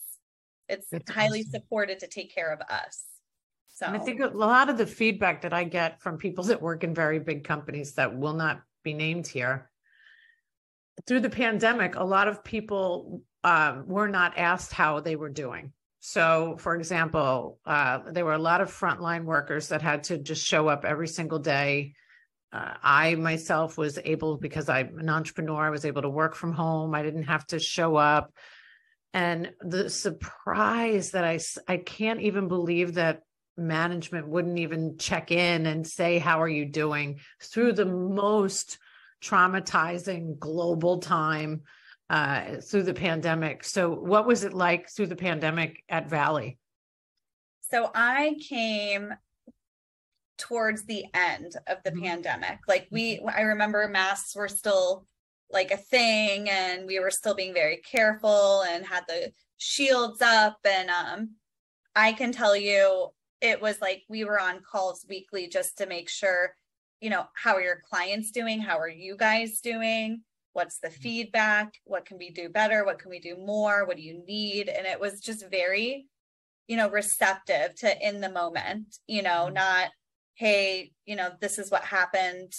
it's 0.69 0.89
That's 0.91 1.11
highly 1.11 1.41
awesome. 1.41 1.51
supported 1.53 2.01
to 2.01 2.09
take 2.09 2.35
care 2.35 2.53
of 2.53 2.61
us. 2.63 3.05
So 3.75 3.87
and 3.87 3.97
I 3.97 3.99
think 4.01 4.21
a 4.21 4.27
lot 4.27 4.69
of 4.69 4.79
the 4.79 4.87
feedback 4.87 5.43
that 5.43 5.53
I 5.53 5.65
get 5.65 6.01
from 6.01 6.17
people 6.17 6.45
that 6.45 6.61
work 6.61 6.83
in 6.83 6.95
very 6.95 7.21
big 7.21 7.45
companies 7.45 7.93
that 7.95 8.17
will 8.17 8.33
not 8.33 8.63
be 8.83 8.95
named 8.95 9.27
here 9.27 9.71
through 11.07 11.21
the 11.21 11.31
pandemic, 11.31 11.97
a 11.97 12.05
lot 12.05 12.29
of 12.29 12.43
people 12.43 13.23
um, 13.45 13.87
were 13.87 14.09
not 14.09 14.39
asked 14.39 14.73
how 14.73 15.01
they 15.01 15.17
were 15.17 15.29
doing. 15.29 15.73
So, 16.01 16.57
for 16.59 16.77
example, 16.77 17.59
uh, 17.67 18.01
there 18.13 18.25
were 18.25 18.33
a 18.33 18.39
lot 18.39 18.61
of 18.61 18.71
frontline 18.71 19.25
workers 19.25 19.69
that 19.69 19.83
had 19.83 20.05
to 20.05 20.19
just 20.19 20.47
show 20.47 20.69
up 20.69 20.85
every 20.85 21.09
single 21.09 21.39
day 21.39 21.95
uh, 22.53 22.75
I 22.83 23.15
myself 23.17 23.77
was 23.77 23.99
able, 24.05 24.37
because 24.37 24.69
I'm 24.69 24.99
an 24.99 25.09
entrepreneur, 25.09 25.67
I 25.67 25.71
was 25.71 25.85
able 25.85 26.03
to 26.03 26.09
work 26.09 26.35
from 26.35 26.53
home. 26.53 26.95
I 26.95 27.03
didn't 27.03 27.25
have 27.25 27.47
to 27.49 27.59
show 27.59 27.97
up. 27.97 28.33
And 29.13 29.53
the 29.61 29.89
surprise 29.89 31.13
that 31.13 31.25
I, 31.25 31.39
I 31.67 31.79
can't 31.79 32.21
even 32.21 32.49
believe 32.49 32.95
that 32.95 33.23
management 33.57 34.29
wouldn't 34.29 34.59
even 34.59 34.99
check 34.99 35.31
in 35.31 35.67
and 35.67 35.87
say, 35.87 36.19
How 36.19 36.43
are 36.43 36.49
you 36.49 36.67
doing 36.67 37.21
through 37.43 37.73
the 37.73 37.87
most 37.87 38.79
traumatizing 39.23 40.39
global 40.39 40.99
time 40.99 41.63
uh, 42.09 42.61
through 42.61 42.85
the 42.85 42.95
pandemic. 42.95 43.65
So, 43.65 43.91
what 43.91 44.27
was 44.27 44.45
it 44.45 44.55
like 44.55 44.89
through 44.89 45.09
the 45.09 45.17
pandemic 45.17 45.83
at 45.89 46.09
Valley? 46.09 46.59
So, 47.71 47.91
I 47.95 48.37
came 48.49 49.13
towards 50.39 50.85
the 50.85 51.05
end 51.15 51.53
of 51.67 51.79
the 51.85 51.91
mm-hmm. 51.91 52.05
pandemic. 52.05 52.59
Like 52.69 52.89
we 52.91 53.17
mm-hmm. 53.17 53.29
I 53.29 53.43
remember 53.43 53.89
masks 53.89 54.35
were 54.35 54.49
still 54.49 55.07
like 55.51 55.71
a 55.71 55.77
thing 55.77 56.51
and 56.51 56.87
we 56.87 56.99
were 56.99 57.11
still 57.11 57.35
being 57.35 57.55
very 57.55 57.77
careful 57.79 58.63
and 58.63 58.85
had 58.85 59.05
the 59.09 59.31
shields 59.59 60.21
up 60.21 60.59
and 60.65 60.91
um 60.91 61.31
I 61.95 62.13
can 62.13 62.33
tell 62.33 62.57
you 62.57 63.09
it 63.41 63.61
was 63.61 63.81
like 63.81 64.03
we 64.09 64.25
were 64.25 64.41
on 64.41 64.61
calls 64.61 65.07
weekly 65.09 65.49
just 65.49 65.79
to 65.79 65.87
make 65.87 66.09
sure 66.09 66.55
you 67.01 67.11
know 67.11 67.25
how 67.35 67.55
are 67.55 67.63
your 67.63 67.81
clients 67.89 68.31
doing 68.31 68.61
how 68.61 68.79
are 68.79 68.89
you 68.89 69.17
guys 69.17 69.61
doing 69.61 70.23
what's 70.53 70.79
the 70.79 70.89
mm-hmm. 70.89 71.03
feedback 71.03 71.75
what 71.85 72.07
can 72.07 72.19
we 72.19 72.31
do 72.31 72.49
better 72.49 72.85
what 72.85 72.99
can 72.99 73.11
we 73.11 73.21
do 73.21 73.37
more 73.37 73.87
what 73.87 73.97
do 73.97 74.03
you 74.03 74.23
need 74.27 74.69
and 74.69 74.87
it 74.87 75.01
was 75.01 75.21
just 75.21 75.49
very 75.51 76.07
you 76.67 76.77
know 76.77 76.91
receptive 76.91 77.75
to 77.77 78.07
in 78.07 78.21
the 78.21 78.31
moment 78.31 78.97
you 79.07 79.23
know 79.23 79.49
not 79.49 79.91
hey, 80.37 80.93
you 81.05 81.17
know, 81.17 81.31
this 81.41 81.59
is 81.59 81.71
what 81.71 81.83
happened. 81.83 82.53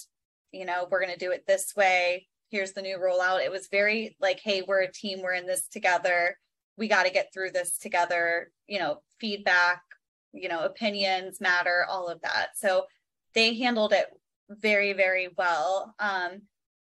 You 0.52 0.66
know, 0.66 0.88
we're 0.90 1.02
going 1.02 1.14
to 1.14 1.26
do 1.26 1.32
it 1.32 1.46
this 1.48 1.74
way. 1.76 2.28
Here's 2.50 2.74
the 2.74 2.82
new 2.82 2.98
rollout. 2.98 3.44
It 3.44 3.52
was 3.52 3.68
very 3.72 4.16
like, 4.20 4.40
hey, 4.44 4.64
we're 4.68 4.82
a 4.82 4.92
team. 4.92 5.22
We're 5.22 5.34
in 5.34 5.46
this 5.46 5.68
together. 5.68 6.38
We 6.78 6.88
got 6.88 7.06
to 7.06 7.12
get 7.12 7.30
through 7.34 7.52
this 7.52 7.78
together. 7.78 8.52
You 8.68 8.80
know, 8.80 9.02
feedback, 9.20 9.82
you 10.34 10.50
know, 10.50 10.64
opinions 10.64 11.40
matter, 11.40 11.86
all 11.90 12.08
of 12.08 12.22
that. 12.22 12.50
So 12.56 12.86
they 13.34 13.56
handled 13.56 13.94
it 13.94 14.08
very, 14.50 14.94
very 14.94 15.30
well. 15.38 15.94
Um, 16.00 16.42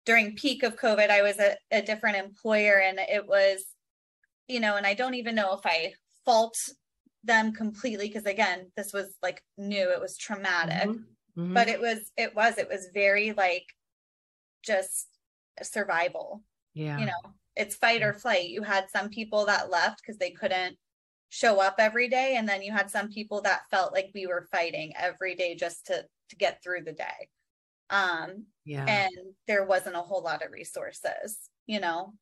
during 0.05 0.35
peak 0.35 0.63
of 0.63 0.75
COVID, 0.75 1.09
I 1.09 1.21
was 1.21 1.39
a, 1.39 1.55
a 1.71 1.81
different 1.81 2.17
employer 2.17 2.81
and 2.81 2.99
it 2.99 3.27
was, 3.27 3.63
you 4.47 4.59
know, 4.59 4.75
and 4.75 4.87
I 4.87 4.93
don't 4.93 5.13
even 5.15 5.35
know 5.35 5.53
if 5.53 5.65
I 5.65 5.93
fault 6.25 6.55
them 7.23 7.51
completely 7.51 8.07
because 8.07 8.25
again 8.25 8.71
this 8.77 8.93
was 8.93 9.15
like 9.21 9.43
new 9.57 9.91
it 9.91 10.01
was 10.01 10.17
traumatic. 10.17 10.89
Mm-hmm. 10.89 11.41
Mm-hmm. 11.41 11.53
but 11.53 11.67
it 11.67 11.79
was 11.79 12.11
it 12.17 12.35
was 12.35 12.57
it 12.57 12.67
was 12.69 12.89
very 12.93 13.33
like 13.33 13.65
just 14.63 15.07
survival. 15.61 16.43
Yeah. 16.73 16.97
you 16.97 17.05
know 17.05 17.33
it's 17.55 17.75
fight 17.75 18.01
or 18.01 18.13
flight. 18.13 18.49
You 18.49 18.63
had 18.63 18.89
some 18.89 19.09
people 19.09 19.45
that 19.47 19.69
left 19.69 20.01
because 20.01 20.17
they 20.17 20.31
couldn't 20.31 20.77
show 21.29 21.59
up 21.59 21.75
every 21.77 22.07
day 22.07 22.35
and 22.37 22.47
then 22.47 22.61
you 22.61 22.71
had 22.71 22.89
some 22.89 23.09
people 23.09 23.41
that 23.41 23.61
felt 23.69 23.93
like 23.93 24.09
we 24.15 24.25
were 24.25 24.47
fighting 24.51 24.93
every 24.97 25.35
day 25.35 25.55
just 25.55 25.85
to 25.87 26.05
to 26.29 26.35
get 26.35 26.63
through 26.63 26.83
the 26.83 26.93
day. 26.93 27.29
Um 27.89 28.45
yeah. 28.65 28.85
and 28.85 29.11
there 29.47 29.65
wasn't 29.65 29.95
a 29.95 30.01
whole 30.01 30.23
lot 30.23 30.43
of 30.45 30.51
resources 30.51 31.37
you 31.65 31.79
know 31.79 32.13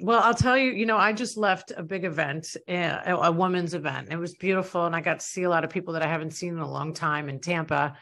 Well, 0.00 0.20
I'll 0.20 0.34
tell 0.34 0.56
you, 0.56 0.70
you 0.72 0.86
know, 0.86 0.96
I 0.96 1.12
just 1.12 1.36
left 1.36 1.72
a 1.76 1.82
big 1.82 2.04
event, 2.04 2.56
a, 2.68 3.02
a 3.06 3.32
woman's 3.32 3.74
event. 3.74 4.08
It 4.10 4.16
was 4.16 4.34
beautiful. 4.34 4.86
And 4.86 4.94
I 4.94 5.00
got 5.00 5.20
to 5.20 5.26
see 5.26 5.42
a 5.42 5.50
lot 5.50 5.64
of 5.64 5.70
people 5.70 5.94
that 5.94 6.02
I 6.02 6.06
haven't 6.06 6.32
seen 6.32 6.54
in 6.54 6.60
a 6.60 6.70
long 6.70 6.94
time 6.94 7.28
in 7.28 7.40
Tampa. 7.40 7.96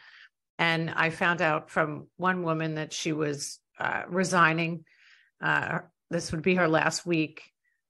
And 0.59 0.91
I 0.91 1.11
found 1.11 1.41
out 1.41 1.71
from 1.71 2.09
one 2.17 2.43
woman 2.43 2.75
that 2.75 2.93
she 2.93 3.13
was 3.13 3.61
uh, 3.79 4.03
resigning. 4.09 4.85
Uh, 5.41 5.81
this 6.11 6.33
would 6.33 6.43
be 6.43 6.55
her 6.57 6.69
last 6.69 7.07
week 7.07 7.43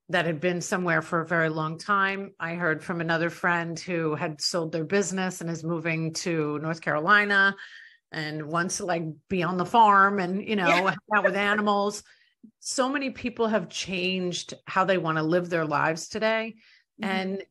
that 0.09 0.25
had 0.25 0.41
been 0.41 0.61
somewhere 0.61 1.03
for 1.03 1.21
a 1.21 1.27
very 1.27 1.49
long 1.49 1.79
time. 1.79 2.33
I 2.39 2.55
heard 2.55 2.83
from 2.83 3.01
another 3.01 3.31
friend 3.31 3.79
who 3.79 4.15
had 4.15 4.41
sold 4.41 4.71
their 4.71 4.85
business 4.85 5.41
and 5.41 5.51
is 5.51 5.65
moving 5.65 6.13
to 6.15 6.59
North 6.61 6.81
Carolina 6.81 7.57
and 8.13 8.47
wants 8.47 8.77
to 8.77 8.87
like 8.87 9.03
be 9.29 9.43
on 9.43 9.57
the 9.57 9.67
farm 9.67 10.21
and, 10.21 10.47
you 10.47 10.55
know, 10.55 10.69
yeah. 10.69 10.95
out 11.15 11.25
with 11.25 11.35
animals. 11.35 12.05
So 12.61 12.89
many 12.89 13.11
people 13.11 13.49
have 13.49 13.69
changed 13.69 14.55
how 14.67 14.85
they 14.85 14.99
want 14.99 15.19
to 15.19 15.23
live 15.23 15.49
their 15.49 15.65
lives 15.65 16.09
today. 16.09 16.57
Mm-hmm. 17.03 17.11
And 17.11 17.43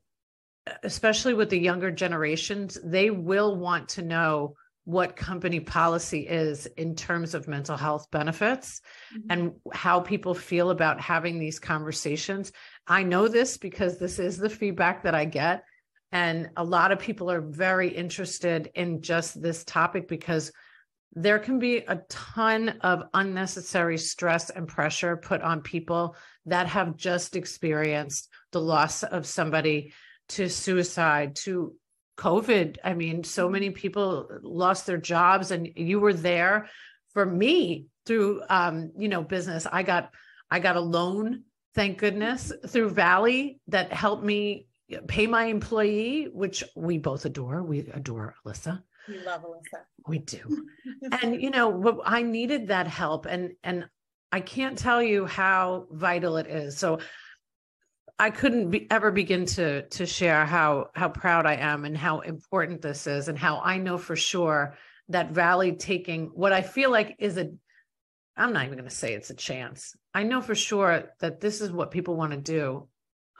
especially 0.83 1.33
with 1.33 1.49
the 1.49 1.59
younger 1.59 1.91
generations, 1.91 2.77
they 2.83 3.09
will 3.09 3.55
want 3.55 3.89
to 3.89 4.01
know 4.01 4.55
what 4.85 5.15
company 5.15 5.59
policy 5.59 6.27
is 6.27 6.67
in 6.77 6.95
terms 6.95 7.33
of 7.33 7.47
mental 7.47 7.75
health 7.75 8.09
benefits 8.11 8.81
mm-hmm. 9.13 9.31
and 9.31 9.51
how 9.73 9.99
people 9.99 10.33
feel 10.35 10.69
about 10.69 11.01
having 11.01 11.39
these 11.39 11.59
conversations. 11.59 12.51
I 12.87 13.01
know 13.03 13.27
this 13.27 13.57
because 13.57 13.97
this 13.97 14.19
is 14.19 14.37
the 14.37 14.49
feedback 14.49 15.03
that 15.03 15.15
I 15.15 15.25
get. 15.25 15.63
And 16.11 16.49
a 16.55 16.63
lot 16.63 16.91
of 16.91 16.99
people 16.99 17.31
are 17.31 17.41
very 17.41 17.89
interested 17.89 18.69
in 18.75 19.01
just 19.01 19.41
this 19.41 19.63
topic 19.65 20.07
because 20.07 20.51
there 21.15 21.39
can 21.39 21.59
be 21.59 21.77
a 21.77 22.01
ton 22.09 22.69
of 22.81 23.03
unnecessary 23.13 23.97
stress 23.97 24.49
and 24.49 24.67
pressure 24.67 25.15
put 25.15 25.41
on 25.41 25.61
people 25.61 26.15
that 26.45 26.67
have 26.67 26.97
just 26.97 27.35
experienced 27.35 28.29
the 28.51 28.59
loss 28.59 29.03
of 29.03 29.25
somebody 29.25 29.93
to 30.29 30.49
suicide, 30.49 31.35
to 31.37 31.73
COVID. 32.17 32.77
I 32.83 32.93
mean, 32.93 33.23
so 33.23 33.45
mm-hmm. 33.45 33.53
many 33.53 33.69
people 33.69 34.27
lost 34.41 34.85
their 34.85 34.97
jobs, 34.97 35.51
and 35.51 35.69
you 35.75 35.99
were 35.99 36.13
there 36.13 36.69
for 37.13 37.25
me 37.25 37.87
through, 38.05 38.41
um, 38.49 38.91
you 38.97 39.07
know, 39.07 39.23
business. 39.23 39.65
I 39.71 39.83
got, 39.83 40.11
I 40.51 40.59
got 40.59 40.75
a 40.75 40.81
loan, 40.81 41.43
thank 41.73 41.97
goodness, 41.97 42.51
through 42.67 42.89
Valley 42.89 43.59
that 43.67 43.93
helped 43.93 44.23
me 44.23 44.67
pay 45.07 45.27
my 45.27 45.45
employee, 45.45 46.25
which 46.31 46.63
we 46.75 46.97
both 46.97 47.25
adore. 47.25 47.63
We 47.63 47.79
adore 47.79 48.35
Alyssa. 48.45 48.83
We 49.07 49.19
love 49.19 49.43
Alyssa. 49.43 49.81
We 50.07 50.19
do. 50.19 50.65
and 51.21 51.41
you 51.41 51.49
know, 51.49 52.01
I 52.05 52.21
needed 52.21 52.67
that 52.67 52.87
help, 52.87 53.25
and 53.25 53.53
and 53.63 53.87
I 54.31 54.41
can't 54.41 54.77
tell 54.77 55.01
you 55.01 55.25
how 55.25 55.87
vital 55.91 56.37
it 56.37 56.47
is. 56.47 56.77
So 56.77 56.99
I 58.17 58.29
couldn't 58.29 58.71
be, 58.71 58.89
ever 58.89 59.11
begin 59.11 59.45
to 59.47 59.87
to 59.87 60.05
share 60.05 60.45
how 60.45 60.89
how 60.95 61.09
proud 61.09 61.45
I 61.45 61.55
am 61.55 61.85
and 61.85 61.97
how 61.97 62.19
important 62.19 62.81
this 62.81 63.07
is 63.07 63.27
and 63.27 63.37
how 63.37 63.59
I 63.59 63.77
know 63.77 63.97
for 63.97 64.15
sure 64.15 64.75
that 65.09 65.31
Valley 65.31 65.73
taking 65.73 66.27
what 66.27 66.53
I 66.53 66.61
feel 66.61 66.91
like 66.91 67.15
is 67.19 67.37
a 67.37 67.51
I'm 68.37 68.53
not 68.53 68.65
even 68.65 68.77
going 68.77 68.89
to 68.89 68.95
say 68.95 69.13
it's 69.13 69.29
a 69.29 69.35
chance. 69.35 69.95
I 70.13 70.23
know 70.23 70.41
for 70.41 70.55
sure 70.55 71.13
that 71.19 71.39
this 71.39 71.61
is 71.61 71.71
what 71.71 71.91
people 71.91 72.17
want 72.17 72.31
to 72.31 72.37
do, 72.37 72.89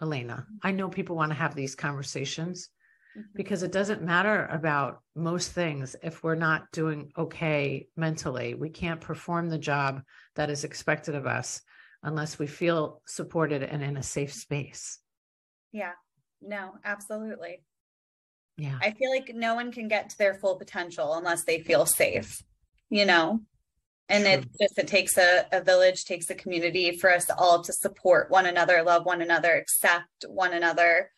Alanna. 0.02 0.46
I 0.64 0.72
know 0.72 0.88
people 0.88 1.18
want 1.18 1.32
to 1.32 1.38
have 1.38 1.54
these 1.54 1.76
conversations 1.76 2.70
mm-hmm. 3.18 3.22
because 3.36 3.64
it 3.64 3.72
doesn't 3.72 4.02
matter 4.02 4.48
about 4.52 5.00
most 5.16 5.52
things 5.52 5.96
if 6.04 6.24
we're 6.24 6.36
not 6.36 6.72
doing 6.72 7.12
okay 7.18 7.88
mentally. 7.96 8.54
We 8.54 8.70
can't 8.70 9.02
perform 9.02 9.50
the 9.50 9.58
job 9.58 10.02
that 10.36 10.50
is 10.50 10.64
expected 10.64 11.16
of 11.16 11.26
us 11.26 11.62
unless 12.04 12.38
we 12.38 12.48
feel 12.48 13.02
supported 13.06 13.64
and 13.64 13.84
in 13.84 13.98
a 13.98 14.04
safe 14.04 14.34
space. 14.34 15.00
Yeah, 15.72 15.94
no, 16.42 16.74
absolutely. 16.84 17.64
Yeah. 18.58 18.78
I 18.82 18.92
feel 18.92 19.10
like 19.10 19.32
no 19.34 19.56
one 19.56 19.72
can 19.72 19.88
get 19.88 20.10
to 20.10 20.18
their 20.18 20.36
full 20.36 20.56
potential 20.56 21.16
unless 21.16 21.44
they 21.44 21.60
feel 21.60 21.86
safe, 21.86 22.42
you 22.90 23.06
know? 23.06 23.42
And 24.08 24.24
True. 24.24 24.34
it 24.34 24.46
just 24.62 24.78
it 24.78 24.88
takes 24.88 25.18
a, 25.18 25.46
a 25.52 25.62
village, 25.62 26.06
takes 26.06 26.30
a 26.30 26.36
community 26.36 26.98
for 26.98 27.12
us 27.12 27.26
all 27.38 27.64
to 27.64 27.74
support 27.74 28.30
one 28.30 28.46
another, 28.46 28.84
love 28.84 29.06
one 29.06 29.22
another, 29.22 29.56
accept 29.56 30.26
one 30.28 30.54
another, 30.54 31.12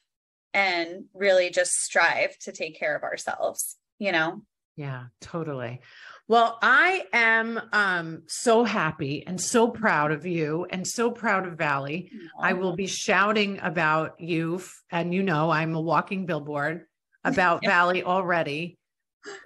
and 0.57 1.05
really 1.13 1.51
just 1.51 1.71
strive 1.73 2.35
to 2.39 2.51
take 2.51 2.79
care 2.79 2.95
of 2.95 3.03
ourselves, 3.03 3.77
you 3.99 4.11
know? 4.11 4.41
Yeah, 4.75 5.03
totally. 5.21 5.81
Well, 6.27 6.57
I 6.63 7.05
am 7.13 7.61
um, 7.71 8.23
so 8.25 8.63
happy 8.63 9.23
and 9.27 9.39
so 9.39 9.69
proud 9.69 10.11
of 10.11 10.25
you 10.25 10.65
and 10.71 10.85
so 10.85 11.11
proud 11.11 11.45
of 11.45 11.59
Valley. 11.59 12.11
I 12.39 12.53
will 12.53 12.75
be 12.75 12.87
shouting 12.87 13.59
about 13.61 14.19
you. 14.19 14.61
And 14.89 15.13
you 15.13 15.21
know, 15.21 15.51
I'm 15.51 15.75
a 15.75 15.81
walking 15.81 16.25
billboard 16.25 16.85
about 17.23 17.63
Valley 17.65 18.03
already. 18.03 18.79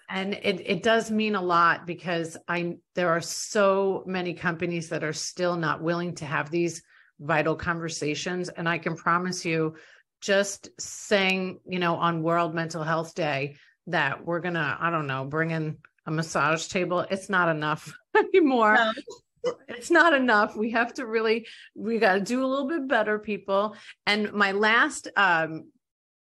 And 0.09 0.33
it, 0.33 0.61
it 0.65 0.81
does 0.81 1.11
mean 1.11 1.35
a 1.35 1.41
lot 1.41 1.85
because 1.85 2.37
I 2.47 2.77
there 2.95 3.09
are 3.09 3.21
so 3.21 4.03
many 4.05 4.33
companies 4.33 4.89
that 4.89 5.03
are 5.03 5.13
still 5.13 5.57
not 5.57 5.81
willing 5.81 6.15
to 6.15 6.25
have 6.25 6.51
these 6.51 6.81
vital 7.19 7.55
conversations. 7.55 8.49
And 8.49 8.67
I 8.67 8.77
can 8.77 8.95
promise 8.95 9.45
you, 9.45 9.75
just 10.21 10.69
saying, 10.79 11.59
you 11.67 11.79
know, 11.79 11.95
on 11.95 12.23
World 12.23 12.53
Mental 12.53 12.83
Health 12.83 13.15
Day 13.15 13.55
that 13.87 14.25
we're 14.25 14.39
gonna, 14.39 14.77
I 14.79 14.89
don't 14.89 15.07
know, 15.07 15.25
bring 15.25 15.51
in 15.51 15.77
a 16.05 16.11
massage 16.11 16.67
table, 16.67 16.99
it's 16.99 17.29
not 17.29 17.49
enough 17.49 17.93
anymore. 18.17 18.75
No. 18.75 19.53
It's 19.67 19.89
not 19.89 20.13
enough. 20.13 20.55
We 20.55 20.71
have 20.71 20.93
to 20.95 21.05
really, 21.05 21.47
we 21.73 21.97
got 21.97 22.13
to 22.13 22.21
do 22.21 22.45
a 22.45 22.47
little 22.47 22.67
bit 22.67 22.87
better, 22.87 23.17
people. 23.17 23.75
And 24.05 24.31
my 24.33 24.51
last, 24.51 25.07
um, 25.17 25.71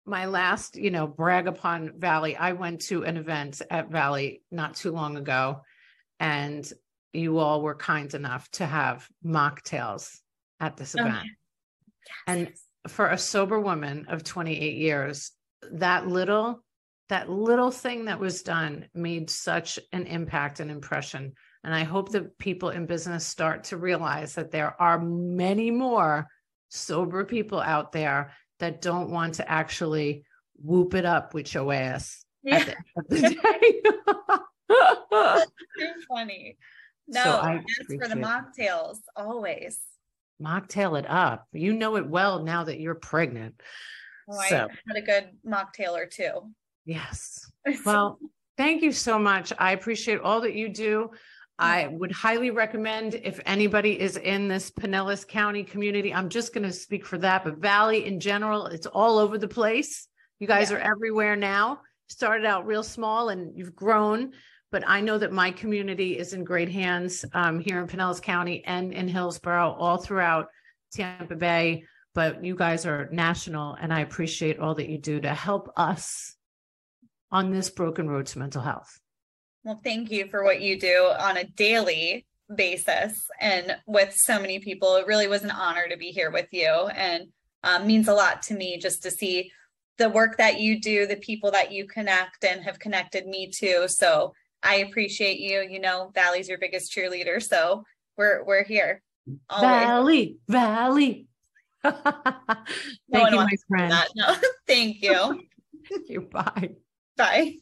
my 0.06 0.26
last, 0.26 0.76
you 0.76 0.92
know, 0.92 1.08
brag 1.08 1.48
upon 1.48 1.98
Valley, 1.98 2.36
I 2.36 2.52
went 2.52 2.82
to 2.82 3.04
an 3.04 3.16
event 3.16 3.62
at 3.68 3.90
Valley 3.90 4.42
not 4.52 4.76
too 4.76 4.92
long 4.92 5.16
ago, 5.16 5.62
and 6.20 6.70
you 7.12 7.38
all 7.38 7.62
were 7.62 7.74
kind 7.74 8.14
enough 8.14 8.48
to 8.52 8.66
have 8.66 9.08
mocktails 9.24 10.18
at 10.60 10.76
this 10.76 10.94
oh, 10.96 11.02
event. 11.02 11.26
Yes. 11.26 12.16
And 12.28 12.52
for 12.88 13.08
a 13.08 13.18
sober 13.18 13.60
woman 13.60 14.06
of 14.08 14.24
28 14.24 14.76
years, 14.76 15.32
that 15.72 16.06
little 16.06 16.62
that 17.08 17.28
little 17.28 17.72
thing 17.72 18.04
that 18.04 18.20
was 18.20 18.42
done 18.42 18.86
made 18.94 19.28
such 19.28 19.80
an 19.92 20.06
impact 20.06 20.60
and 20.60 20.70
impression. 20.70 21.32
And 21.64 21.74
I 21.74 21.82
hope 21.82 22.12
that 22.12 22.38
people 22.38 22.70
in 22.70 22.86
business 22.86 23.26
start 23.26 23.64
to 23.64 23.76
realize 23.76 24.36
that 24.36 24.52
there 24.52 24.80
are 24.80 25.00
many 25.00 25.72
more 25.72 26.28
sober 26.68 27.24
people 27.24 27.60
out 27.60 27.90
there 27.90 28.32
that 28.60 28.80
don't 28.80 29.10
want 29.10 29.34
to 29.34 29.50
actually 29.50 30.24
whoop 30.62 30.94
it 30.94 31.04
up 31.04 31.34
with 31.34 31.52
your 31.52 31.72
ass 31.72 32.24
yeah. 32.44 32.58
at 32.58 32.66
the 32.66 32.74
end 32.76 32.84
of 32.96 33.04
the 33.08 33.20
day. 33.42 33.80
Too 35.78 35.92
funny. 36.08 36.56
No, 37.08 37.24
so 37.24 37.40
as 37.40 37.98
for 37.98 38.08
the 38.08 38.14
mocktails, 38.14 38.98
always. 39.16 39.80
Mocktail 40.40 40.98
it 40.98 41.08
up. 41.08 41.46
You 41.52 41.72
know 41.72 41.96
it 41.96 42.08
well 42.08 42.42
now 42.42 42.64
that 42.64 42.80
you're 42.80 42.94
pregnant. 42.94 43.60
Oh, 44.28 44.40
so. 44.48 44.68
I 44.70 44.92
had 44.94 44.96
a 44.96 45.02
good 45.02 45.30
mocktail 45.46 45.92
or 45.92 46.06
two. 46.06 46.50
Yes. 46.84 47.46
Well, 47.84 48.18
thank 48.56 48.82
you 48.82 48.90
so 48.90 49.18
much. 49.18 49.52
I 49.58 49.72
appreciate 49.72 50.20
all 50.20 50.40
that 50.40 50.54
you 50.54 50.70
do. 50.70 51.10
I 51.58 51.84
mm-hmm. 51.84 51.98
would 51.98 52.12
highly 52.12 52.50
recommend 52.50 53.14
if 53.14 53.38
anybody 53.44 54.00
is 54.00 54.16
in 54.16 54.48
this 54.48 54.70
Pinellas 54.70 55.28
County 55.28 55.62
community, 55.62 56.12
I'm 56.12 56.30
just 56.30 56.54
going 56.54 56.66
to 56.66 56.72
speak 56.72 57.04
for 57.04 57.18
that, 57.18 57.44
but 57.44 57.58
Valley 57.58 58.06
in 58.06 58.18
general, 58.18 58.66
it's 58.66 58.86
all 58.86 59.18
over 59.18 59.36
the 59.36 59.46
place. 59.46 60.08
You 60.38 60.46
guys 60.46 60.70
yeah. 60.70 60.78
are 60.78 60.80
everywhere 60.80 61.36
now. 61.36 61.82
Started 62.08 62.46
out 62.46 62.66
real 62.66 62.82
small 62.82 63.28
and 63.28 63.56
you've 63.56 63.76
grown, 63.76 64.32
but 64.70 64.84
I 64.86 65.00
know 65.00 65.18
that 65.18 65.32
my 65.32 65.50
community 65.50 66.18
is 66.18 66.32
in 66.32 66.44
great 66.44 66.70
hands 66.70 67.24
um, 67.32 67.58
here 67.58 67.80
in 67.80 67.86
Pinellas 67.86 68.22
County 68.22 68.62
and 68.64 68.92
in 68.92 69.08
Hillsborough, 69.08 69.72
all 69.72 69.96
throughout 69.96 70.48
Tampa 70.92 71.36
Bay. 71.36 71.84
But 72.14 72.44
you 72.44 72.56
guys 72.56 72.86
are 72.86 73.08
national, 73.12 73.74
and 73.74 73.92
I 73.92 74.00
appreciate 74.00 74.58
all 74.58 74.74
that 74.74 74.88
you 74.88 74.98
do 74.98 75.20
to 75.20 75.32
help 75.32 75.72
us 75.76 76.36
on 77.30 77.50
this 77.50 77.70
broken 77.70 78.08
road 78.08 78.26
to 78.26 78.38
mental 78.38 78.62
health. 78.62 78.98
Well, 79.62 79.80
thank 79.84 80.10
you 80.10 80.26
for 80.28 80.42
what 80.42 80.60
you 80.60 80.78
do 80.78 81.12
on 81.18 81.36
a 81.36 81.44
daily 81.44 82.26
basis 82.54 83.14
and 83.40 83.76
with 83.86 84.14
so 84.16 84.40
many 84.40 84.58
people. 84.58 84.96
It 84.96 85.06
really 85.06 85.28
was 85.28 85.44
an 85.44 85.50
honor 85.50 85.88
to 85.88 85.96
be 85.96 86.10
here 86.10 86.30
with 86.30 86.48
you 86.50 86.68
and 86.68 87.28
um, 87.62 87.86
means 87.86 88.08
a 88.08 88.14
lot 88.14 88.42
to 88.44 88.54
me 88.54 88.78
just 88.78 89.02
to 89.04 89.10
see 89.10 89.52
the 89.98 90.08
work 90.08 90.38
that 90.38 90.58
you 90.58 90.80
do, 90.80 91.06
the 91.06 91.16
people 91.16 91.50
that 91.50 91.70
you 91.70 91.86
connect 91.86 92.42
and 92.44 92.62
have 92.62 92.78
connected 92.78 93.26
me 93.26 93.50
to. 93.60 93.86
So 93.88 94.32
I 94.62 94.76
appreciate 94.76 95.38
you. 95.38 95.60
You 95.62 95.80
know, 95.80 96.10
Valley's 96.14 96.48
your 96.48 96.58
biggest 96.58 96.92
cheerleader. 96.92 97.42
So 97.42 97.84
we're 98.16 98.44
we're 98.44 98.64
here. 98.64 99.02
Always. 99.48 99.70
Valley, 99.70 100.36
Valley. 100.48 101.26
Thank 101.82 101.96
no 103.08 103.28
you, 103.28 103.36
my 103.36 103.56
friend. 103.68 103.94
No, 104.14 104.36
thank 104.66 105.02
you. 105.02 105.12
thank 105.90 106.08
you. 106.08 106.22
Bye. 106.22 106.70
Bye. 107.16 107.56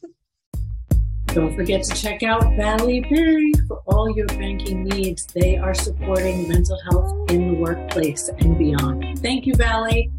Don't 1.27 1.55
forget 1.55 1.83
to 1.83 1.95
check 1.95 2.23
out 2.23 2.41
Valley 2.57 3.01
Bank 3.01 3.55
for 3.67 3.81
all 3.85 4.09
your 4.09 4.25
banking 4.27 4.83
needs. 4.83 5.27
They 5.27 5.57
are 5.57 5.75
supporting 5.75 6.47
mental 6.49 6.77
health 6.89 7.29
in 7.29 7.49
the 7.49 7.53
workplace 7.53 8.29
and 8.29 8.57
beyond. 8.57 9.19
Thank 9.19 9.45
you, 9.45 9.53
Valley. 9.53 10.11